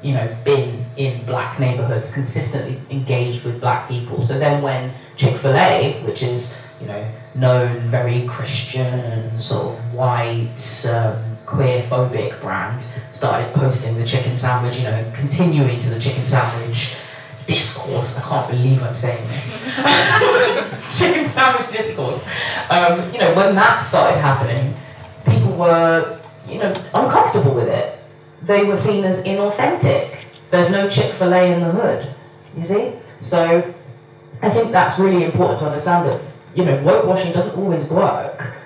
you 0.00 0.14
know 0.14 0.36
been 0.44 0.84
in 0.96 1.24
black 1.26 1.58
neighborhoods, 1.58 2.14
consistently 2.14 2.78
engaged 2.96 3.44
with 3.44 3.60
black 3.60 3.88
people. 3.88 4.22
So 4.22 4.38
then 4.38 4.62
when 4.62 4.92
Chick 5.16 5.34
Fil 5.34 5.56
A, 5.56 6.00
which 6.06 6.22
is 6.22 6.78
you 6.80 6.86
know 6.86 7.04
known 7.34 7.80
very 7.80 8.24
Christian 8.28 9.36
sort 9.40 9.76
of 9.76 9.94
white. 9.94 10.86
Um, 10.88 11.24
queer 11.48 11.80
phobic 11.80 12.38
brand 12.42 12.82
started 12.82 13.50
posting 13.54 13.98
the 13.98 14.06
chicken 14.06 14.36
sandwich, 14.36 14.80
you 14.80 14.84
know, 14.84 15.12
continuing 15.16 15.80
to 15.80 15.88
the 15.94 15.98
chicken 15.98 16.26
sandwich 16.26 17.00
discourse. 17.46 18.20
I 18.20 18.28
can't 18.28 18.50
believe 18.50 18.82
I'm 18.82 18.94
saying 18.94 19.26
this. 19.28 19.74
chicken 21.00 21.24
sandwich 21.24 21.70
discourse. 21.74 22.70
Um, 22.70 23.10
you 23.14 23.18
know, 23.18 23.34
when 23.34 23.54
that 23.54 23.82
started 23.82 24.20
happening, 24.20 24.74
people 25.30 25.56
were, 25.56 26.17
you 26.48 26.58
know, 26.58 26.72
uncomfortable 26.94 27.54
with 27.54 27.68
it. 27.68 27.98
They 28.46 28.64
were 28.64 28.76
seen 28.76 29.04
as 29.04 29.26
inauthentic. 29.26 30.50
There's 30.50 30.72
no 30.72 30.88
Chick 30.88 31.10
fil 31.12 31.34
A 31.34 31.52
in 31.52 31.60
the 31.60 31.70
hood, 31.70 32.06
you 32.56 32.62
see? 32.62 32.98
So 33.20 33.58
I 34.42 34.48
think 34.48 34.70
that's 34.70 34.98
really 34.98 35.24
important 35.24 35.60
to 35.60 35.66
understand 35.66 36.08
that, 36.08 36.20
you 36.54 36.64
know, 36.64 36.82
woke 36.82 37.04
washing 37.06 37.32
doesn't 37.32 37.62
always 37.62 37.90
work. 37.90 38.56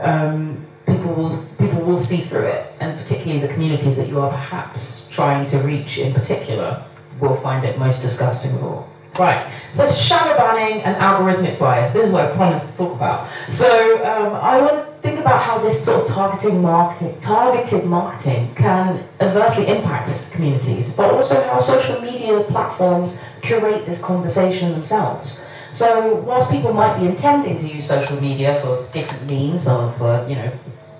Um, 0.00 0.64
people 0.86 1.14
will 1.14 1.30
people 1.58 1.84
will 1.84 1.98
see 1.98 2.22
through 2.24 2.46
it, 2.46 2.66
and 2.80 2.98
particularly 2.98 3.44
the 3.46 3.52
communities 3.52 3.98
that 3.98 4.08
you 4.08 4.20
are 4.20 4.30
perhaps 4.30 5.10
trying 5.10 5.46
to 5.48 5.58
reach 5.58 5.98
in 5.98 6.14
particular 6.14 6.82
will 7.20 7.34
find 7.34 7.64
it 7.66 7.78
most 7.78 8.02
disgusting 8.02 8.58
of 8.58 8.64
all. 8.64 8.88
Right, 9.18 9.50
so 9.50 9.90
shadow 9.90 10.38
banning 10.38 10.82
and 10.82 10.96
algorithmic 10.96 11.58
bias. 11.58 11.92
This 11.92 12.06
is 12.06 12.12
what 12.12 12.30
I 12.30 12.34
promised 12.36 12.78
to 12.78 12.84
talk 12.84 12.96
about. 12.96 13.28
So 13.28 13.68
um, 14.06 14.34
I 14.34 14.60
want 14.62 14.89
think 15.02 15.20
about 15.20 15.40
how 15.42 15.58
this 15.58 15.84
sort 15.84 16.02
of 16.02 16.14
targeting 16.14 16.62
market, 16.62 17.20
targeted 17.22 17.88
marketing 17.88 18.48
can 18.54 19.02
adversely 19.20 19.74
impact 19.74 20.34
communities, 20.34 20.96
but 20.96 21.12
also 21.12 21.34
how 21.48 21.58
social 21.58 22.02
media 22.02 22.40
platforms 22.44 23.38
curate 23.42 23.86
this 23.86 24.04
conversation 24.06 24.72
themselves. 24.72 25.48
So 25.72 26.16
whilst 26.26 26.52
people 26.52 26.72
might 26.72 26.98
be 26.98 27.06
intending 27.06 27.56
to 27.58 27.66
use 27.66 27.88
social 27.88 28.20
media 28.20 28.56
for 28.60 28.86
different 28.92 29.26
means 29.26 29.68
of, 29.68 30.02
uh, 30.02 30.26
you 30.28 30.34
know, 30.34 30.52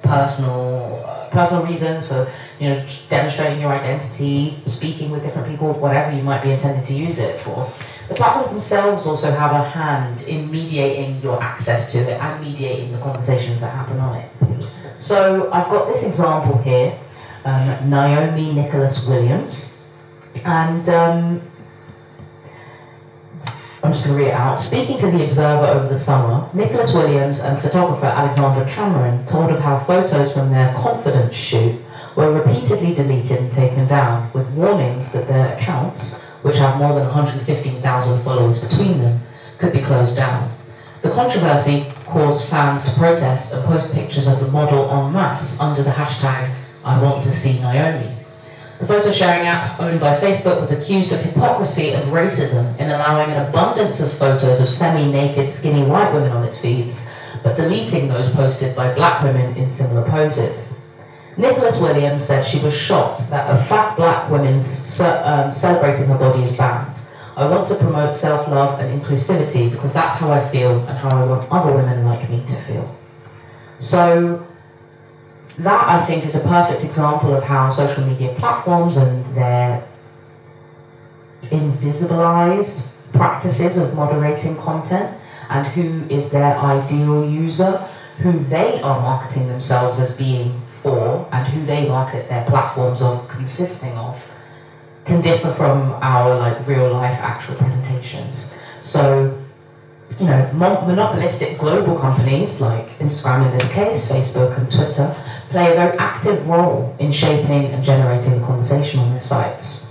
personal 0.03 1.05
uh, 1.07 1.29
personal 1.31 1.65
reasons 1.67 2.09
for 2.09 2.27
you 2.63 2.71
know 2.71 2.87
demonstrating 3.09 3.61
your 3.61 3.73
identity, 3.73 4.57
speaking 4.67 5.11
with 5.11 5.23
different 5.23 5.49
people, 5.49 5.73
whatever 5.75 6.15
you 6.17 6.23
might 6.23 6.43
be 6.43 6.51
intending 6.51 6.85
to 6.85 6.95
use 6.95 7.19
it 7.19 7.39
for. 7.39 7.71
The 8.11 8.17
platforms 8.17 8.51
themselves 8.51 9.07
also 9.07 9.31
have 9.31 9.53
a 9.53 9.63
hand 9.63 10.27
in 10.29 10.51
mediating 10.51 11.23
your 11.23 11.41
access 11.41 11.93
to 11.93 11.99
it 12.01 12.21
and 12.21 12.45
mediating 12.45 12.91
the 12.91 12.99
conversations 12.99 13.61
that 13.61 13.73
happen 13.73 14.01
on 14.01 14.17
it. 14.17 14.29
So 14.99 15.49
I've 15.53 15.71
got 15.71 15.87
this 15.87 16.07
example 16.09 16.59
here, 16.59 16.99
um, 17.45 17.69
Nyome 17.89 18.57
Nicholas 18.57 19.09
Williams, 19.09 19.95
and 20.45 20.89
um, 20.89 21.41
I'm 23.85 23.93
just 23.93 24.09
going 24.09 24.19
to 24.19 24.25
read 24.25 24.31
it 24.31 24.35
out. 24.35 24.59
Speaking 24.59 24.99
to 24.99 25.17
The 25.17 25.25
Observer 25.25 25.67
over 25.67 25.87
the 25.87 25.97
summer, 25.97 26.51
Nicholas 26.53 26.93
Williams 26.93 27.45
and 27.45 27.63
photographer 27.63 28.07
Alexandra 28.07 28.67
Cameron 28.69 29.25
told 29.27 29.53
of 29.53 29.61
how 29.61 29.79
photos 29.79 30.37
from 30.37 30.51
their 30.51 30.75
confidence 30.75 31.37
shoot 31.37 31.81
were 32.17 32.33
repeatedly 32.33 32.93
deleted 32.93 33.39
and 33.39 33.53
taken 33.53 33.87
down, 33.87 34.29
with 34.35 34.51
warnings 34.55 35.13
that 35.13 35.29
their 35.29 35.57
accounts, 35.57 36.30
which 36.43 36.59
have 36.59 36.79
more 36.79 36.95
than 36.95 37.05
115,000 37.07 38.25
followers 38.25 38.69
between 38.69 38.99
them, 38.99 39.21
could 39.59 39.73
be 39.73 39.81
closed 39.81 40.17
down. 40.17 40.51
The 41.03 41.11
controversy 41.11 41.85
caused 42.07 42.51
fans 42.51 42.93
to 42.93 42.99
protest 42.99 43.55
and 43.55 43.65
post 43.65 43.95
pictures 43.95 44.29
of 44.29 44.41
the 44.45 44.53
model 44.53 44.91
en 44.91 45.13
masse 45.13 45.61
under 45.61 45.83
the 45.83 45.91
hashtag 45.91 46.51
I 46.85 47.03
want 47.03 47.23
to 47.23 47.29
see 47.29 47.63
Nyome. 47.63 48.17
The 48.81 48.87
photo 48.87 49.11
sharing 49.11 49.47
app 49.47 49.79
owned 49.79 50.01
by 50.01 50.17
Facebook 50.17 50.59
was 50.59 50.73
accused 50.73 51.13
of 51.13 51.21
hypocrisy 51.21 51.93
and 51.93 52.03
racism 52.05 52.79
in 52.81 52.91
allowing 52.91 53.31
an 53.31 53.47
abundance 53.47 54.01
of 54.01 54.19
photos 54.19 54.63
of 54.63 54.71
semi 54.71 55.13
naked, 55.13 55.51
skinny 55.51 55.85
white 55.85 56.15
women 56.15 56.33
on 56.33 56.45
its 56.45 56.63
feeds, 56.63 57.39
but 57.43 57.57
deleting 57.57 58.09
those 58.09 58.35
posted 58.35 58.75
by 58.75 58.95
black 58.95 59.23
women 59.23 59.55
in 59.57 59.69
similar 59.69 60.09
poses. 60.09 60.80
Nicholas 61.37 61.81
Williams 61.81 62.27
said 62.27 62.45
she 62.45 62.63
was 62.65 62.77
shocked 62.77 63.31
that 63.31 63.49
a 63.53 63.57
fat 63.57 63.97
black 63.97 64.31
woman 64.31 64.55
um, 64.55 65.53
celebrating 65.53 66.09
her 66.09 66.19
body 66.19 66.43
is 66.43 66.57
banned. 66.57 66.97
I 67.37 67.49
want 67.49 67.69
to 67.69 67.77
promote 67.77 68.17
self 68.17 68.49
love 68.49 68.81
and 68.81 69.01
inclusivity 69.01 69.71
because 69.71 69.95
that's 69.95 70.19
how 70.19 70.31
I 70.31 70.41
feel 70.41 70.81
and 70.87 70.99
how 70.99 71.11
I 71.11 71.27
want 71.27 71.51
other 71.51 71.75
women 71.75 72.05
like 72.05 72.29
me 72.29 72.45
to 72.47 72.57
feel. 72.57 72.95
So, 73.79 74.47
that 75.59 75.89
I 75.89 76.05
think 76.05 76.25
is 76.25 76.45
a 76.45 76.49
perfect 76.49 76.85
example 76.85 77.35
of 77.35 77.45
how 77.45 77.71
social 77.71 78.07
media 78.07 78.35
platforms 78.35 78.97
and 78.97 79.25
their 79.35 79.83
invisibilized 81.45 83.13
practices 83.13 83.79
of 83.79 83.97
moderating 83.97 84.57
content 84.57 85.17
and 85.51 85.67
who 85.69 86.15
is 86.15 86.31
their 86.31 86.57
ideal 86.59 87.29
user, 87.29 87.79
who 88.19 88.33
they 88.33 88.81
are 88.83 89.01
marketing 89.01 89.49
themselves 89.49 89.99
as 89.99 90.17
being 90.17 90.60
for, 90.83 91.29
and 91.33 91.47
who 91.49 91.65
they 91.67 91.89
market 91.89 92.29
their 92.29 92.45
platforms 92.47 93.03
of 93.03 93.29
consisting 93.29 93.97
of, 93.99 94.27
can 95.05 95.21
differ 95.21 95.51
from 95.53 95.93
our 96.03 96.39
like 96.39 96.67
real 96.67 96.93
life 96.93 97.19
actual 97.23 97.57
presentations. 97.57 98.63
So, 98.81 99.37
you 100.19 100.27
know, 100.27 100.51
monopolistic 100.53 101.59
global 101.59 101.99
companies 101.99 102.61
like 102.61 102.87
Instagram 102.99 103.47
in 103.47 103.53
this 103.57 103.75
case, 103.75 104.13
Facebook 104.13 104.59
and 104.59 104.71
Twitter, 104.71 105.15
play 105.51 105.73
a 105.73 105.75
very 105.75 105.99
active 105.99 106.49
role 106.49 106.95
in 106.99 107.13
shaping 107.13 107.67
and 107.73 107.83
generating 107.85 108.39
the 108.41 108.47
conversation 108.47 109.01
on 109.01 109.11
their 109.11 109.21
sites. 109.21 109.91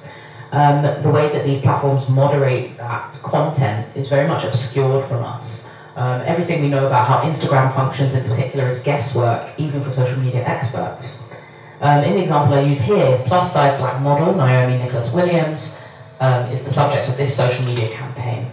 Um, 0.52 0.82
the 1.04 1.12
way 1.12 1.30
that 1.30 1.46
these 1.46 1.62
platforms 1.62 2.10
moderate 2.10 2.78
that 2.78 3.22
content 3.24 3.96
is 3.96 4.10
very 4.10 4.28
much 4.28 4.46
obscured 4.46 5.04
from 5.04 5.24
us. 5.26 5.79
Um, 6.00 6.22
everything 6.26 6.64
we 6.64 6.70
know 6.70 6.88
about 6.88 7.06
how 7.06 7.28
Instagram 7.28 7.70
functions 7.76 8.16
in 8.16 8.24
particular 8.24 8.70
is 8.70 8.84
guesswork, 8.84 9.52
even 9.60 9.82
for 9.82 9.92
social 9.92 10.24
media 10.24 10.48
experts. 10.48 11.36
Um, 11.82 12.06
in 12.06 12.16
the 12.16 12.22
example 12.22 12.56
I 12.56 12.62
use 12.62 12.88
here, 12.88 13.20
plus 13.26 13.54
size 13.54 13.78
black 13.80 14.02
model 14.02 14.34
Nyome 14.34 14.80
Nicholas 14.80 15.14
Williams 15.14 15.92
um, 16.22 16.46
is 16.52 16.64
the 16.64 16.72
subject 16.72 17.10
of 17.10 17.18
this 17.18 17.36
social 17.36 17.66
media 17.66 17.90
campaign. 17.90 18.48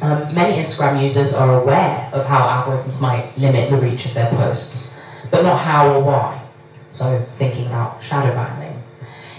Um, 0.00 0.34
many 0.34 0.56
Instagram 0.56 1.02
users 1.02 1.36
are 1.36 1.60
aware 1.60 2.08
of 2.14 2.24
how 2.24 2.48
algorithms 2.48 3.02
might 3.02 3.28
limit 3.36 3.68
the 3.68 3.76
reach 3.76 4.06
of 4.06 4.14
their 4.14 4.30
posts 4.30 5.28
but 5.30 5.42
not 5.42 5.60
how 5.60 5.92
or 5.92 6.02
why. 6.02 6.42
So 6.88 7.18
thinking 7.18 7.66
about 7.66 8.02
shadow 8.02 8.32
banning. 8.34 8.80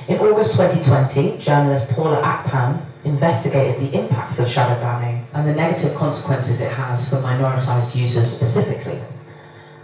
In 0.08 0.20
August 0.20 0.60
2020, 0.60 1.42
journalist 1.42 1.96
Paula 1.96 2.22
Akpan 2.22 2.86
investigated 3.06 3.80
the 3.82 3.98
impacts 4.00 4.40
of 4.40 4.48
shadow 4.48 4.80
banning 4.82 5.26
and 5.34 5.48
the 5.48 5.56
negative 5.56 5.96
consequences 5.96 6.62
it 6.62 6.72
has 6.74 7.10
for 7.10 7.18
minoritized 7.18 7.96
users 7.96 8.28
specifically. 8.28 9.00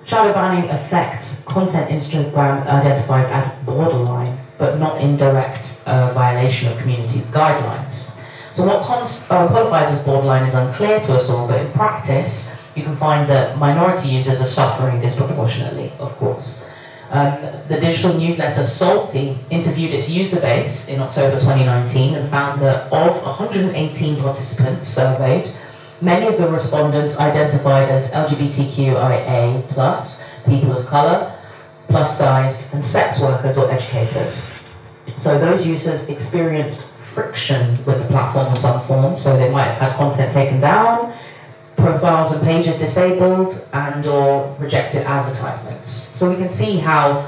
Shadow 0.06 0.34
banning 0.34 0.70
affects 0.70 1.52
content 1.52 1.90
Instagram 1.90 2.66
identifies 2.66 3.32
as 3.32 3.64
borderline, 3.66 4.36
but 4.58 4.80
not 4.80 5.00
in 5.00 5.16
direct 5.18 5.84
uh, 5.88 6.12
violation 6.14 6.72
of 6.72 6.78
community 6.80 7.20
guidelines. 7.32 8.20
So 8.54 8.66
what 8.66 8.84
cons- 8.84 9.32
uh, 9.32 9.48
qualifies 9.48 9.94
as 9.94 10.06
borderline 10.06 10.44
is 10.44 10.56
unclear 10.56 11.00
to 11.00 11.14
us 11.14 11.30
all, 11.30 11.48
but 11.48 11.62
in 11.62 11.72
practice, 11.72 12.74
you 12.76 12.84
can 12.84 12.96
find 12.96 13.30
that 13.30 13.58
minority 13.58 14.10
users 14.10 14.42
are 14.42 14.46
suffering 14.48 15.00
disproportionately, 15.00 15.92
of 16.00 16.12
course. 16.18 16.78
Um, 17.12 17.36
the 17.68 17.78
digital 17.82 18.18
newsletter 18.18 18.64
Salty 18.64 19.36
interviewed 19.50 19.94
its 19.94 20.10
user 20.10 20.40
base 20.40 20.96
in 20.96 21.02
October 21.02 21.40
2019 21.42 22.16
and 22.16 22.28
found 22.30 22.62
that 22.62 22.88
of 22.94 23.12
118 23.26 24.22
participants 24.22 24.88
surveyed, 24.88 25.46
many 26.02 26.28
of 26.28 26.38
the 26.38 26.48
respondents 26.48 27.20
identified 27.20 27.90
as 27.90 28.14
LGBTQIA, 28.14 29.68
people 30.48 30.72
of 30.72 30.88
colour, 30.88 31.36
plus 31.90 32.18
sized, 32.18 32.74
and 32.74 32.86
sex 32.86 33.22
workers 33.22 33.60
or 33.60 33.70
educators. 33.70 34.58
So 35.08 35.38
those 35.38 35.68
users 35.68 36.10
experienced 36.10 36.98
friction 37.14 37.72
with 37.86 38.02
the 38.02 38.08
platform 38.08 38.54
of 38.54 38.58
some 38.58 38.80
form. 38.80 39.18
So 39.18 39.38
they 39.38 39.52
might 39.52 39.66
have 39.66 39.92
had 39.92 39.96
content 39.98 40.32
taken 40.32 40.62
down, 40.62 41.12
profiles 41.76 42.32
and 42.32 42.42
pages 42.48 42.80
disabled, 42.80 43.54
and 43.74 44.06
or 44.08 44.56
rejected 44.60 45.04
advertisements. 45.04 46.01
So 46.22 46.30
we 46.30 46.36
can 46.36 46.52
see 46.52 46.78
how 46.78 47.28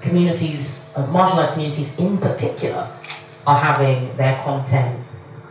communities, 0.00 0.94
uh, 0.96 1.08
marginalized 1.08 1.54
communities 1.54 1.98
in 1.98 2.18
particular, 2.18 2.86
are 3.44 3.58
having 3.58 4.16
their 4.16 4.40
content, 4.44 5.02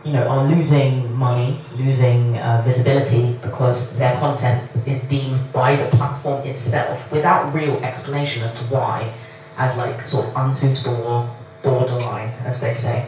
you 0.06 0.14
know, 0.14 0.26
are 0.26 0.48
losing 0.48 1.12
money, 1.12 1.58
losing 1.76 2.38
uh, 2.38 2.62
visibility 2.64 3.36
because 3.42 3.98
their 3.98 4.16
content 4.20 4.70
is 4.86 5.06
deemed 5.06 5.38
by 5.52 5.76
the 5.76 5.84
platform 5.98 6.46
itself 6.46 7.12
without 7.12 7.52
real 7.52 7.76
explanation 7.84 8.42
as 8.42 8.56
to 8.56 8.74
why, 8.74 9.12
as 9.58 9.76
like 9.76 10.00
sort 10.00 10.28
of 10.28 10.46
unsuitable 10.46 11.04
or 11.04 11.28
borderline, 11.62 12.32
as 12.46 12.62
they 12.62 12.72
say. 12.72 13.04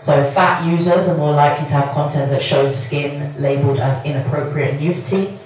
So 0.00 0.22
fat 0.30 0.64
users 0.64 1.08
are 1.08 1.18
more 1.18 1.34
likely 1.34 1.66
to 1.66 1.74
have 1.74 1.88
content 1.90 2.30
that 2.30 2.40
shows 2.40 2.78
skin 2.78 3.34
labelled 3.36 3.80
as 3.80 4.06
inappropriate 4.06 4.80
nudity. 4.80 5.40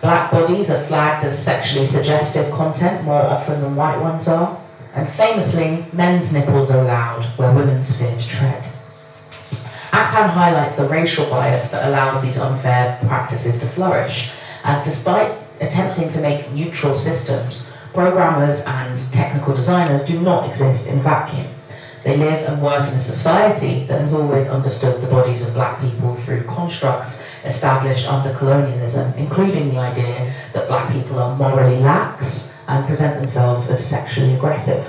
Black 0.00 0.30
bodies 0.30 0.70
are 0.70 0.86
flagged 0.86 1.24
as 1.24 1.42
sexually 1.42 1.86
suggestive 1.86 2.52
content 2.52 3.04
more 3.04 3.22
often 3.22 3.60
than 3.60 3.76
white 3.76 4.00
ones 4.00 4.28
are. 4.28 4.60
And 4.94 5.08
famously, 5.08 5.84
men's 5.92 6.34
nipples 6.34 6.74
are 6.74 6.82
allowed 6.82 7.24
where 7.36 7.54
women's 7.54 8.00
fear 8.00 8.18
to 8.18 8.28
tread. 8.28 8.62
Akpan 9.92 10.28
highlights 10.30 10.76
the 10.76 10.88
racial 10.88 11.28
bias 11.30 11.72
that 11.72 11.88
allows 11.88 12.22
these 12.22 12.40
unfair 12.40 12.98
practices 13.06 13.60
to 13.60 13.66
flourish, 13.66 14.34
as 14.64 14.84
despite 14.84 15.32
attempting 15.60 16.08
to 16.10 16.22
make 16.22 16.52
neutral 16.52 16.94
systems, 16.94 17.76
programmers 17.94 18.66
and 18.68 18.98
technical 19.12 19.54
designers 19.54 20.04
do 20.04 20.20
not 20.20 20.46
exist 20.46 20.92
in 20.92 21.00
vacuum. 21.00 21.46
They 22.06 22.16
live 22.16 22.48
and 22.48 22.62
work 22.62 22.86
in 22.86 22.94
a 22.94 23.00
society 23.00 23.84
that 23.86 23.98
has 23.98 24.14
always 24.14 24.48
understood 24.48 25.02
the 25.02 25.12
bodies 25.12 25.48
of 25.48 25.54
black 25.54 25.80
people 25.80 26.14
through 26.14 26.44
constructs 26.44 27.44
established 27.44 28.08
under 28.08 28.32
colonialism, 28.38 29.18
including 29.18 29.70
the 29.70 29.78
idea 29.78 30.32
that 30.52 30.68
black 30.68 30.92
people 30.92 31.18
are 31.18 31.34
morally 31.34 31.80
lax 31.80 32.64
and 32.68 32.86
present 32.86 33.16
themselves 33.16 33.68
as 33.72 33.84
sexually 33.84 34.34
aggressive. 34.34 34.86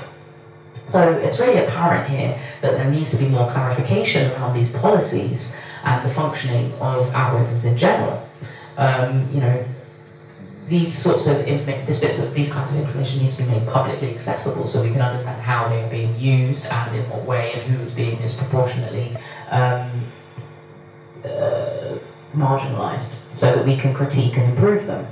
So 0.76 1.12
it's 1.14 1.40
really 1.40 1.66
apparent 1.66 2.08
here 2.08 2.38
that 2.62 2.74
there 2.74 2.92
needs 2.92 3.18
to 3.18 3.26
be 3.26 3.32
more 3.32 3.50
clarification 3.50 4.32
around 4.34 4.54
these 4.54 4.72
policies 4.80 5.68
and 5.86 6.06
the 6.06 6.14
functioning 6.14 6.72
of 6.74 7.08
algorithms 7.18 7.66
in 7.66 7.80
general. 7.80 8.22
Um, 8.78 9.28
you 9.34 9.42
know, 9.42 9.66
these 10.68 10.94
sorts 10.94 11.28
of 11.28 11.48
information, 11.48 11.86
this 11.86 12.02
bits 12.02 12.28
of 12.28 12.34
these 12.34 12.54
kinds 12.54 12.76
of 12.76 12.82
information 12.82 13.22
needs 13.22 13.38
to 13.38 13.44
be 13.44 13.50
made 13.50 13.66
publicly 13.68 14.14
accessible 14.14 14.68
so 14.68 14.84
we 14.84 14.92
can 14.92 15.02
understand 15.02 15.42
how 15.42 15.68
they 15.70 15.82
are 15.82 15.90
being 15.90 16.14
used 16.20 16.72
and 16.72 16.96
in 16.96 17.04
what 17.10 17.24
way 17.26 17.54
and 17.54 17.62
who 17.64 17.82
is 17.84 17.96
being 17.96 18.18
disproportionately 18.18 19.16
um, 19.52 19.90
uh, 21.24 21.96
marginalised 22.36 23.32
so 23.32 23.56
that 23.56 23.66
we 23.66 23.78
can 23.78 23.94
critique 23.94 24.38
and 24.38 24.52
improve 24.52 24.86
them. 24.88 25.06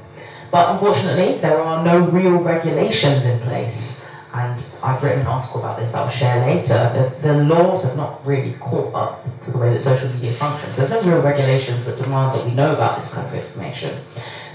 But 0.52 0.72
unfortunately, 0.72 1.38
there 1.38 1.60
are 1.60 1.84
no 1.84 2.00
real 2.00 2.38
regulations 2.44 3.26
in 3.26 3.39
place. 3.39 4.13
And 4.34 4.60
I've 4.84 5.02
written 5.02 5.22
an 5.22 5.28
article 5.28 5.62
about 5.62 5.80
this 5.80 5.94
that 5.94 6.00
I'll 6.00 6.10
share 6.10 6.46
later. 6.46 6.76
The, 6.91 7.15
the 7.22 7.44
laws 7.46 7.88
have 7.88 7.98
not 7.98 8.26
really 8.26 8.54
caught 8.60 8.94
up 8.94 9.24
to 9.44 9.52
the 9.52 9.58
way 9.58 9.72
that 9.72 9.80
social 9.80 10.10
media 10.13 10.32
functions. 10.32 10.76
There's 10.76 10.91
no 10.91 11.02
real 11.10 11.22
regulations 11.22 11.86
that 11.86 12.04
demand 12.04 12.38
that 12.38 12.46
we 12.46 12.54
know 12.54 12.74
about 12.74 12.98
this 12.98 13.15
kind 13.15 13.28
of 13.28 13.34
information 13.34 13.96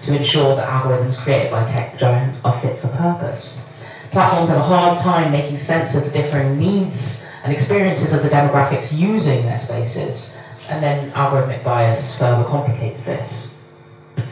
to 0.02 0.16
ensure 0.16 0.56
that 0.56 0.68
algorithms 0.68 1.22
created 1.22 1.50
by 1.50 1.64
tech 1.66 1.98
giants 1.98 2.44
are 2.44 2.52
fit 2.52 2.76
for 2.76 2.88
purpose. 2.88 3.68
Platforms 4.10 4.48
have 4.48 4.58
a 4.58 4.62
hard 4.62 4.98
time 4.98 5.30
making 5.30 5.58
sense 5.58 5.96
of 5.96 6.10
the 6.10 6.18
differing 6.18 6.58
needs 6.58 7.40
and 7.44 7.52
experiences 7.52 8.12
of 8.12 8.28
the 8.28 8.34
demographics 8.34 8.98
using 8.98 9.44
their 9.46 9.58
spaces, 9.58 10.66
and 10.68 10.82
then 10.82 11.10
algorithmic 11.12 11.62
bias 11.64 12.18
further 12.18 12.44
complicates 12.48 13.06
this. 13.06 13.60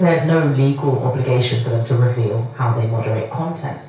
There's 0.00 0.28
no 0.28 0.44
legal 0.46 1.02
obligation 1.04 1.62
for 1.62 1.70
them 1.70 1.84
to 1.86 1.94
reveal 1.94 2.42
how 2.56 2.78
they 2.78 2.86
moderate 2.88 3.30
content. 3.30 3.80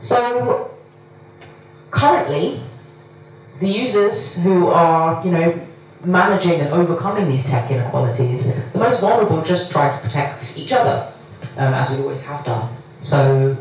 So, 0.00 0.70
currently, 1.90 2.60
the 3.60 3.68
users 3.68 4.44
who 4.44 4.68
are, 4.68 5.24
you 5.24 5.30
know, 5.32 5.66
managing 6.06 6.60
and 6.60 6.68
overcoming 6.68 7.28
these 7.28 7.50
tech 7.50 7.70
inequalities, 7.70 8.72
the 8.72 8.78
most 8.78 9.00
vulnerable 9.00 9.42
just 9.42 9.72
try 9.72 9.90
to 9.90 10.06
protect 10.06 10.58
each 10.58 10.72
other, 10.72 11.12
um, 11.58 11.74
as 11.74 11.96
we 11.96 12.02
always 12.04 12.26
have 12.26 12.44
done. 12.44 12.72
So, 13.00 13.56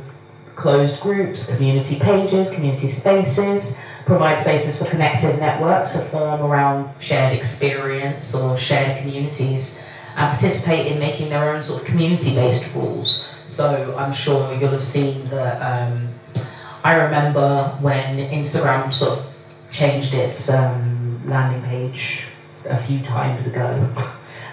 closed 0.55 1.01
groups, 1.01 1.55
community 1.55 1.97
pages, 1.99 2.53
community 2.53 2.87
spaces 2.87 4.03
provide 4.05 4.37
spaces 4.37 4.81
for 4.81 4.89
connected 4.91 5.39
networks 5.39 5.93
to 5.93 5.99
form 5.99 6.41
around 6.41 6.89
shared 7.01 7.35
experience 7.35 8.35
or 8.35 8.57
shared 8.57 9.01
communities 9.01 9.89
and 10.15 10.29
participate 10.29 10.91
in 10.91 10.99
making 10.99 11.29
their 11.29 11.55
own 11.55 11.63
sort 11.63 11.81
of 11.81 11.87
community 11.87 12.35
based 12.35 12.75
rules. 12.75 13.11
So, 13.11 13.95
I'm 13.97 14.13
sure 14.13 14.53
you'll 14.57 14.69
have 14.71 14.83
seen 14.83 15.27
that. 15.29 15.61
Um, 15.61 16.09
I 16.85 16.95
remember 16.95 17.77
when 17.79 18.17
Instagram 18.17 18.91
sort 18.91 19.17
of 19.17 19.69
changed 19.71 20.13
its 20.13 20.53
um, 20.53 21.25
landing 21.25 21.63
page 21.69 22.32
a 22.69 22.77
few 22.77 22.99
times 23.03 23.53
ago, 23.53 23.89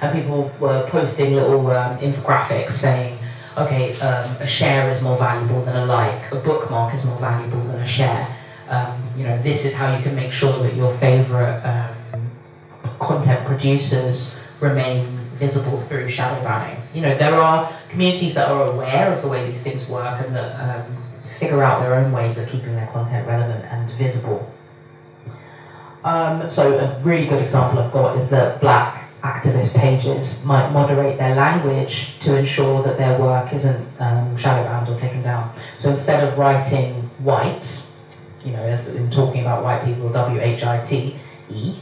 and 0.03 0.18
people 0.18 0.51
were 0.61 0.87
posting 0.88 1.35
little 1.35 1.66
um, 1.70 1.99
infographics 1.99 2.73
saying, 2.73 3.18
okay, 3.59 3.92
um, 4.01 4.37
a 4.40 4.46
share 4.46 4.90
is 4.90 5.03
more 5.03 5.18
valuable 5.18 5.62
than 5.62 5.77
a 5.77 5.87
like, 5.87 6.33
a 6.33 6.37
bookmark 6.37 6.94
is 6.94 7.07
more 7.07 7.18
valuable 7.18 7.61
than 7.64 7.81
a 7.81 7.87
share. 7.87 8.37
Um, 8.68 9.03
you 9.16 9.25
know, 9.25 9.37
this 9.38 9.64
is 9.64 9.77
how 9.77 9.94
you 9.96 10.03
can 10.03 10.14
make 10.14 10.33
sure 10.33 10.53
that 10.62 10.75
your 10.75 10.90
favorite 10.90 11.61
um, 11.64 11.96
content 13.01 13.44
producers 13.46 14.57
remain 14.61 15.05
visible 15.40 15.81
through 15.81 16.09
shadow 16.09 16.42
banning. 16.44 16.81
You 16.94 17.03
know, 17.03 17.16
there 17.16 17.35
are 17.35 17.70
communities 17.88 18.35
that 18.35 18.49
are 18.51 18.70
aware 18.73 19.12
of 19.12 19.23
the 19.23 19.29
way 19.29 19.46
these 19.46 19.64
things 19.64 19.90
work 19.90 20.20
and 20.25 20.35
that 20.37 20.87
um, 20.87 20.96
figure 21.12 21.62
out 21.62 21.81
their 21.81 21.94
own 21.94 22.12
ways 22.12 22.38
of 22.40 22.49
keeping 22.49 22.75
their 22.77 22.87
content 22.88 23.27
relevant 23.27 23.64
and 23.64 23.90
visible. 23.92 24.49
Um, 26.05 26.49
so 26.49 26.79
a 26.79 27.01
really 27.03 27.27
good 27.27 27.43
example 27.43 27.81
I've 27.81 27.93
got 27.93 28.17
is 28.17 28.31
that 28.31 28.61
black 28.61 29.11
activist 29.21 29.79
pages 29.79 30.47
might 30.47 30.71
moderate 30.73 31.19
their 31.19 31.35
language 31.35 32.21
to 32.21 32.39
ensure 32.39 32.83
that 32.83 32.97
their 32.97 33.19
work 33.21 33.53
isn't 33.53 34.01
um, 34.01 34.35
shadow 34.37 34.65
banned 34.65 34.89
or 34.89 34.99
taken 34.99 35.23
down. 35.23 35.55
So 35.57 35.91
instead 35.91 36.27
of 36.27 36.39
writing 36.39 36.95
white, 37.23 37.87
you 38.45 38.53
know, 38.53 38.63
as 38.63 38.97
in 38.97 39.11
talking 39.11 39.43
about 39.43 39.63
white 39.63 39.85
people, 39.85 40.11
W-H-I-T-E, 40.11 41.75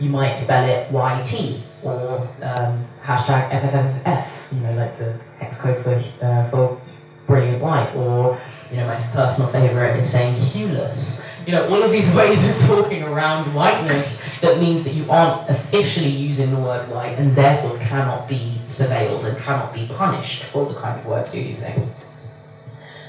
you 0.00 0.10
might 0.10 0.34
spell 0.34 0.68
it 0.68 0.90
Y-T 0.92 1.60
or 1.82 2.18
um, 2.42 2.84
hashtag 3.02 3.50
FFFF, 3.50 4.54
you 4.54 4.60
know, 4.60 4.72
like 4.74 4.96
the 4.98 5.18
hex 5.40 5.60
code 5.60 5.76
for, 5.76 5.94
uh, 6.24 6.44
for 6.48 6.80
brilliant 7.26 7.60
white, 7.60 7.92
or 7.96 8.38
you 8.74 8.80
know, 8.80 8.88
my 8.88 8.96
personal 8.96 9.48
favourite 9.50 9.96
is 9.96 10.10
saying 10.10 10.34
hueless. 10.34 11.46
You 11.46 11.52
know, 11.52 11.68
all 11.68 11.80
of 11.80 11.92
these 11.92 12.16
ways 12.16 12.70
of 12.70 12.76
talking 12.76 13.04
around 13.04 13.54
whiteness 13.54 14.40
that 14.40 14.58
means 14.58 14.82
that 14.82 14.94
you 14.94 15.08
aren't 15.08 15.48
officially 15.48 16.10
using 16.10 16.50
the 16.50 16.60
word 16.60 16.90
white 16.90 17.16
and 17.16 17.30
therefore 17.36 17.78
cannot 17.78 18.28
be 18.28 18.56
surveilled 18.64 19.28
and 19.28 19.38
cannot 19.38 19.72
be 19.72 19.86
punished 19.86 20.42
for 20.42 20.66
the 20.66 20.74
kind 20.74 20.98
of 20.98 21.06
words 21.06 21.38
you're 21.38 21.48
using. 21.48 21.88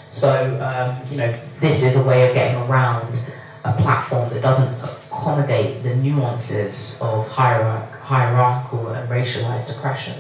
So, 0.10 0.30
um, 0.62 1.12
you 1.12 1.18
know, 1.18 1.36
this 1.60 1.84
is 1.84 2.06
a 2.06 2.08
way 2.08 2.28
of 2.28 2.36
getting 2.36 2.62
around 2.70 3.36
a 3.64 3.74
platform 3.74 4.30
that 4.30 4.44
doesn't 4.44 4.88
accommodate 4.88 5.82
the 5.82 5.96
nuances 5.96 7.02
of 7.04 7.28
hierarch- 7.32 8.00
hierarchical 8.02 8.90
and 8.90 9.10
racialized 9.10 9.76
oppression. 9.76 10.14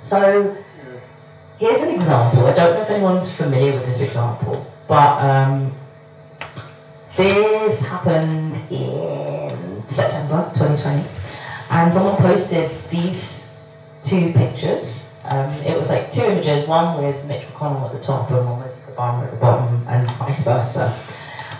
So, 0.00 0.56
Here's 1.58 1.82
an 1.88 1.96
example. 1.96 2.46
I 2.46 2.54
don't 2.54 2.74
know 2.74 2.82
if 2.82 2.90
anyone's 2.90 3.36
familiar 3.36 3.72
with 3.72 3.84
this 3.84 4.00
example, 4.04 4.64
but 4.86 5.18
um, 5.18 5.72
this 7.16 7.90
happened 7.90 8.54
in 8.70 9.82
September 9.90 10.48
2020, 10.54 11.02
and 11.72 11.92
someone 11.92 12.14
posted 12.22 12.70
these 12.90 13.74
two 14.04 14.30
pictures. 14.38 15.20
Um, 15.28 15.50
it 15.66 15.76
was 15.76 15.90
like 15.90 16.12
two 16.12 16.30
images, 16.30 16.68
one 16.68 17.02
with 17.02 17.26
Mitch 17.26 17.42
McConnell 17.42 17.86
at 17.86 17.92
the 17.92 18.06
top 18.06 18.30
and 18.30 18.46
one 18.46 18.60
with 18.60 18.94
Obama 18.94 19.24
at 19.24 19.32
the 19.32 19.38
bottom, 19.38 19.84
and 19.88 20.08
vice 20.12 20.46
versa. 20.46 20.94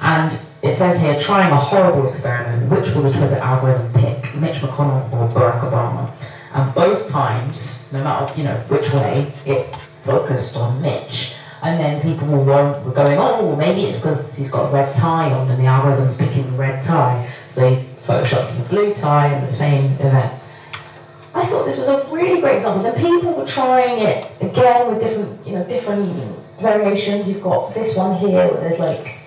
And 0.01 0.31
it 0.63 0.77
says 0.77 1.03
here, 1.03 1.19
trying 1.19 1.51
a 1.51 1.57
horrible 1.57 2.09
experiment. 2.09 2.71
Which 2.71 2.95
will 2.95 3.03
the 3.03 3.11
Twitter 3.11 3.43
algorithm 3.43 3.93
pick, 3.95 4.19
Mitch 4.41 4.63
McConnell 4.63 5.13
or 5.13 5.27
Barack 5.27 5.59
Obama? 5.69 6.09
And 6.55 6.73
both 6.73 7.11
times, 7.11 7.93
no 7.93 8.05
matter 8.05 8.33
you 8.39 8.45
know 8.45 8.55
which 8.69 8.93
way, 8.95 9.33
it 9.45 9.75
focused 10.09 10.57
on 10.59 10.81
Mitch. 10.81 11.37
And 11.63 11.79
then 11.79 12.01
people 12.01 12.29
were, 12.29 12.81
were 12.83 12.93
going, 12.93 13.19
oh, 13.19 13.57
maybe 13.57 13.83
it's 13.83 14.01
because 14.01 14.39
he's 14.39 14.51
got 14.51 14.71
a 14.71 14.73
red 14.73 14.95
tie 14.95 15.31
on 15.33 15.51
and 15.51 15.61
the 15.61 15.67
algorithm's 15.67 16.17
picking 16.17 16.51
the 16.51 16.57
red 16.57 16.83
tie. 16.83 17.27
So 17.49 17.61
they 17.61 17.77
photoshopped 18.03 18.63
the 18.63 18.69
blue 18.69 18.95
tie 18.95 19.35
in 19.37 19.45
the 19.45 19.51
same 19.51 19.93
event. 19.95 20.33
I 21.35 21.45
thought 21.45 21.67
this 21.67 21.79
was 21.79 21.89
a 21.89 22.15
really 22.15 22.41
great 22.41 22.57
example. 22.57 22.91
The 22.91 22.99
people 22.99 23.35
were 23.35 23.47
trying 23.47 23.99
it 23.99 24.31
again 24.41 24.89
with 24.89 25.01
different, 25.01 25.47
you 25.47 25.53
know, 25.53 25.65
different 25.69 26.09
variations. 26.61 27.29
You've 27.29 27.43
got 27.43 27.75
this 27.75 27.97
one 27.97 28.17
here 28.19 28.49
where 28.49 28.61
there's 28.61 28.81
like 28.81 29.19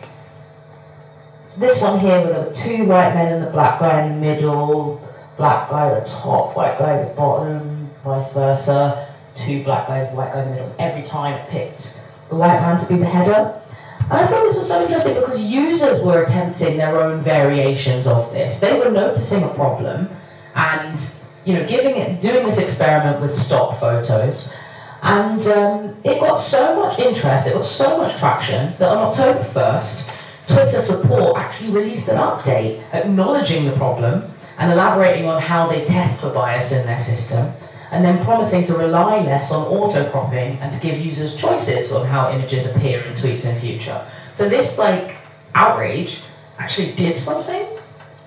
this 1.58 1.82
one 1.82 2.00
here, 2.00 2.22
where 2.22 2.34
there 2.34 2.44
were 2.48 2.54
two 2.54 2.86
white 2.86 3.14
men 3.14 3.34
and 3.34 3.48
the 3.48 3.52
black 3.52 3.80
guy 3.80 4.04
in 4.04 4.16
the 4.16 4.22
middle, 4.22 5.02
black 5.38 5.70
guy 5.70 5.92
at 5.92 6.04
the 6.04 6.10
top, 6.10 6.56
white 6.56 6.78
guy 6.80 7.00
at 7.00 7.10
the 7.10 7.16
bottom, 7.16 7.88
vice 8.04 8.34
versa, 8.34 9.11
two 9.36 9.64
black 9.64 9.88
guys, 9.88 10.14
white 10.16 10.34
guy 10.34 10.42
in 10.44 10.50
the 10.50 10.56
middle. 10.56 10.76
Every 10.80 11.04
time 11.04 11.34
it 11.34 11.50
picked 11.50 12.30
the 12.30 12.36
white 12.36 12.62
man 12.62 12.80
to 12.80 12.88
be 12.88 13.00
the 13.00 13.06
header. 13.06 13.62
And 14.04 14.14
I 14.20 14.26
thought 14.26 14.44
this 14.44 14.58
was 14.58 14.68
so 14.68 14.84
interesting 14.84 15.22
because 15.22 15.54
users 15.54 16.04
were 16.04 16.24
attempting 16.24 16.78
their 16.78 17.00
own 17.00 17.20
variations 17.20 18.08
of 18.08 18.32
this. 18.34 18.60
They 18.60 18.78
were 18.80 18.92
noticing 18.92 19.50
a 19.50 19.54
problem 19.54 20.10
and 20.56 21.00
you 21.46 21.54
know 21.54 21.68
giving 21.68 21.96
it 21.96 22.22
doing 22.22 22.46
this 22.46 22.60
experiment 22.60 23.22
with 23.22 23.34
stock 23.34 23.76
photos. 23.80 24.60
And 25.04 25.44
um, 25.48 25.96
it 26.04 26.20
got 26.20 26.36
so 26.36 26.84
much 26.84 27.00
interest, 27.00 27.48
it 27.48 27.54
got 27.54 27.66
so 27.66 27.98
much 27.98 28.20
traction 28.20 28.74
that 28.78 28.90
on 28.90 28.98
October 29.10 29.40
1st, 29.40 30.22
Twitter 30.48 30.82
support 30.82 31.38
actually 31.38 31.72
released 31.72 32.12
an 32.12 32.18
update 32.18 32.82
acknowledging 32.94 33.66
the 33.66 33.72
problem 33.78 34.24
and 34.60 34.72
elaborating 34.72 35.28
on 35.28 35.42
how 35.42 35.68
they 35.68 35.84
test 35.86 36.24
for 36.24 36.34
bias 36.34 36.80
in 36.80 36.86
their 36.86 36.98
system 36.98 37.61
and 37.92 38.06
then 38.06 38.24
promising 38.24 38.64
to 38.66 38.82
rely 38.82 39.22
less 39.22 39.54
on 39.54 39.68
auto-cropping 39.68 40.58
and 40.60 40.72
to 40.72 40.82
give 40.82 40.98
users 41.00 41.36
choices 41.40 41.94
on 41.94 42.08
how 42.08 42.32
images 42.32 42.76
appear 42.76 43.02
in 43.02 43.14
tweets 43.14 43.50
in 43.50 43.60
future. 43.60 44.00
So 44.34 44.48
this 44.48 44.80
like 44.80 45.18
outrage 45.56 46.24
actually 46.58 46.96
did 46.96 47.18
something. 47.18 47.68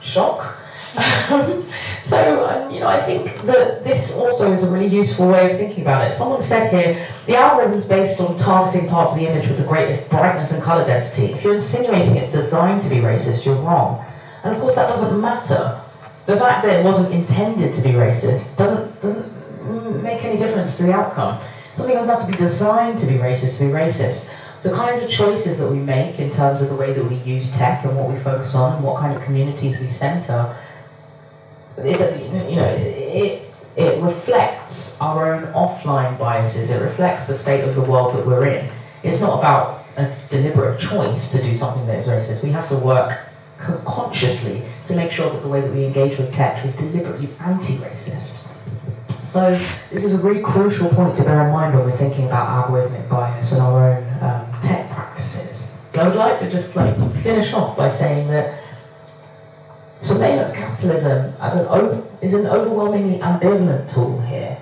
Shock. 0.03 0.43
so 0.95 2.47
um, 2.47 2.73
you 2.73 2.79
know, 2.79 2.87
I 2.87 3.01
think 3.01 3.25
that 3.43 3.83
this 3.83 4.23
also 4.23 4.53
is 4.53 4.71
a 4.71 4.75
really 4.75 4.95
useful 4.95 5.33
way 5.33 5.51
of 5.51 5.57
thinking 5.57 5.83
about 5.83 6.07
it. 6.07 6.13
Someone 6.13 6.41
said 6.41 6.71
here, 6.71 6.95
the 7.27 7.37
algorithm 7.37 7.75
is 7.75 7.89
based 7.89 8.21
on 8.21 8.37
targeting 8.37 8.89
parts 8.89 9.15
of 9.15 9.21
the 9.21 9.31
image 9.31 9.49
with 9.49 9.59
the 9.59 9.67
greatest 9.67 10.13
brightness 10.13 10.55
and 10.55 10.63
color 10.63 10.85
density. 10.85 11.33
If 11.33 11.43
you're 11.43 11.55
insinuating 11.55 12.17
it's 12.17 12.33
designed 12.33 12.83
to 12.83 12.91
be 12.91 12.97
racist, 12.97 13.47
you're 13.47 13.57
wrong. 13.57 14.05
And 14.45 14.55
of 14.55 14.61
course, 14.61 14.77
that 14.77 14.89
doesn't 14.89 15.21
matter. 15.21 15.81
The 16.27 16.37
fact 16.37 16.65
that 16.65 16.81
it 16.81 16.85
wasn't 16.85 17.19
intended 17.19 17.73
to 17.73 17.83
be 17.83 17.91
racist 17.91 18.59
doesn't 18.59 19.01
doesn't 19.03 19.34
make 20.03 20.25
any 20.25 20.37
difference 20.37 20.79
to 20.79 20.85
the 20.85 20.93
outcome. 20.93 21.41
Something 21.75 21.97
doesn't 21.97 22.15
have 22.15 22.25
to 22.25 22.31
be 22.31 22.39
designed 22.39 22.99
to 22.99 23.07
be 23.07 23.15
racist 23.15 23.59
to 23.59 23.67
be 23.67 23.73
racist. 23.73 24.63
The 24.63 24.73
kinds 24.73 25.03
of 25.03 25.11
choices 25.11 25.61
that 25.61 25.77
we 25.77 25.85
make 25.85 26.19
in 26.19 26.31
terms 26.31 26.63
of 26.63 26.71
the 26.71 26.77
way 26.77 26.93
that 26.93 27.05
we 27.05 27.17
use 27.17 27.59
tech 27.59 27.85
and 27.85 27.97
what 27.97 28.09
we 28.09 28.17
focus 28.17 28.55
on 28.55 28.77
and 28.77 28.85
what 28.85 28.99
kind 29.01 29.15
of 29.15 29.23
communities 29.23 29.81
we 29.81 29.87
center, 29.87 30.57
it, 31.79 32.01
you 32.51 32.57
know, 32.57 32.69
it, 32.69 33.43
it 33.77 34.03
reflects 34.03 35.03
our 35.03 35.35
own 35.35 35.43
offline 35.53 36.19
biases. 36.19 36.71
It 36.71 36.83
reflects 36.83 37.27
the 37.27 37.35
state 37.35 37.65
of 37.65 37.75
the 37.75 37.83
world 37.83 38.15
that 38.15 38.25
we're 38.27 38.47
in. 38.47 38.71
It's 39.03 39.21
not 39.21 39.39
about 39.39 39.85
a 39.97 40.15
deliberate 40.31 40.81
choice 40.81 41.33
to 41.33 41.47
do 41.47 41.55
something 41.55 41.87
that 41.87 41.99
is 41.99 42.09
racist. 42.09 42.43
We 42.43 42.51
have 42.51 42.69
to 42.69 42.77
work 42.77 43.19
consciously 43.85 44.69
to 44.87 44.97
make 44.97 45.11
sure 45.11 45.31
that 45.31 45.43
the 45.43 45.49
way 45.49 45.61
that 45.61 45.73
we 45.73 45.85
engage 45.85 46.19
with 46.19 46.33
tech 46.33 46.65
is 46.65 46.77
deliberately 46.77 47.29
anti-racist. 47.41 48.54
So 49.09 49.51
this 49.91 50.05
is 50.05 50.23
a 50.23 50.29
really 50.29 50.43
crucial 50.43 50.89
point 50.91 51.15
to 51.17 51.25
bear 51.25 51.47
in 51.47 51.53
mind 51.53 51.75
when 51.75 51.85
we're 51.85 51.97
thinking 51.97 52.27
about 52.27 52.69
algorithmic 52.69 53.09
bias 53.09 53.53
and 53.53 53.63
our 53.63 53.95
own 53.95 54.05
um, 54.23 54.61
tech 54.61 54.91
practices. 54.91 55.91
I 55.99 56.09
would 56.09 56.17
like 56.17 56.39
to 56.41 56.51
just 56.51 56.77
like 56.77 56.97
finish 57.13 57.55
off 57.55 57.77
by 57.77 57.89
saying 57.89 58.29
that 58.29 58.61
surveillance 60.01 60.57
capitalism 60.57 61.35
as 61.41 61.57
an 61.57 62.03
is 62.21 62.35
an 62.35 62.47
overwhelmingly 62.47 63.19
ambivalent 63.21 63.93
tool 63.93 64.21
here. 64.23 64.59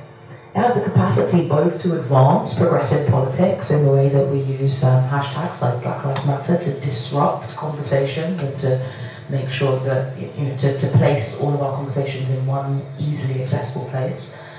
It 0.54 0.58
has 0.58 0.74
the 0.74 0.90
capacity 0.90 1.48
both 1.48 1.80
to 1.82 1.98
advance 1.98 2.60
progressive 2.60 3.10
politics 3.10 3.70
in 3.70 3.86
the 3.86 3.92
way 3.92 4.10
that 4.10 4.28
we 4.28 4.40
use 4.42 4.84
um, 4.84 5.08
hashtags 5.08 5.62
like 5.62 5.82
Black 5.82 6.04
Lives 6.04 6.26
Matter 6.26 6.58
to 6.58 6.80
disrupt 6.80 7.56
conversation 7.56 8.38
and 8.38 8.60
to 8.60 8.86
make 9.32 9.50
sure 9.50 9.80
that, 9.80 10.14
you 10.20 10.44
know, 10.44 10.56
to, 10.56 10.78
to 10.78 10.86
place 10.98 11.42
all 11.42 11.54
of 11.54 11.60
our 11.62 11.74
conversations 11.74 12.30
in 12.30 12.46
one 12.46 12.82
easily 13.00 13.42
accessible 13.42 13.88
place 13.90 14.52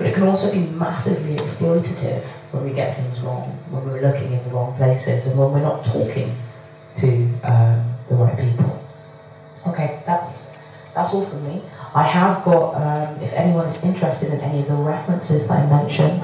but 0.00 0.06
it 0.06 0.14
can 0.14 0.22
also 0.22 0.50
be 0.58 0.64
massively 0.78 1.36
exploitative 1.36 2.24
when 2.54 2.64
we 2.64 2.72
get 2.72 2.96
things 2.96 3.20
wrong, 3.20 3.50
when 3.68 3.84
we're 3.84 4.00
looking 4.00 4.32
in 4.32 4.42
the 4.44 4.48
wrong 4.48 4.74
places, 4.78 5.28
and 5.28 5.38
when 5.38 5.52
we're 5.52 5.60
not 5.60 5.84
talking 5.84 6.34
to 6.96 7.06
um, 7.44 7.84
the 8.08 8.16
right 8.16 8.32
people. 8.32 8.80
Okay, 9.66 10.00
that's 10.06 10.64
that's 10.94 11.12
all 11.12 11.26
from 11.26 11.52
me. 11.52 11.60
I 11.94 12.02
have 12.02 12.42
got, 12.46 12.80
um, 12.80 13.20
if 13.20 13.34
anyone 13.34 13.66
is 13.66 13.84
interested 13.84 14.32
in 14.32 14.40
any 14.40 14.60
of 14.60 14.68
the 14.68 14.74
references 14.74 15.48
that 15.48 15.68
I 15.68 15.82
mentioned, 15.82 16.22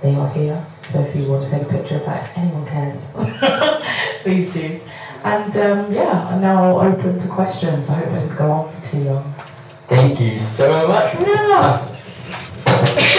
they 0.00 0.14
are 0.14 0.28
here. 0.28 0.64
So 0.84 1.00
if 1.00 1.16
you 1.16 1.28
want 1.28 1.42
to 1.42 1.50
take 1.50 1.62
a 1.62 1.72
picture 1.72 1.96
of 1.96 2.06
that, 2.06 2.22
if 2.22 2.38
anyone 2.38 2.64
cares, 2.68 3.18
please 4.22 4.54
do. 4.54 4.78
And 5.24 5.56
um, 5.56 5.92
yeah, 5.92 6.28
I'm 6.28 6.40
now 6.40 6.80
open 6.80 7.18
to 7.18 7.28
questions. 7.28 7.90
I 7.90 7.94
hope 7.94 8.08
I 8.08 8.20
didn't 8.20 8.36
go 8.36 8.50
on 8.50 8.68
for 8.70 8.84
too 8.84 9.04
long. 9.04 9.32
Thank 9.88 10.20
you 10.20 10.36
so 10.36 10.88
much. 10.88 11.14
Yeah. 11.20 11.88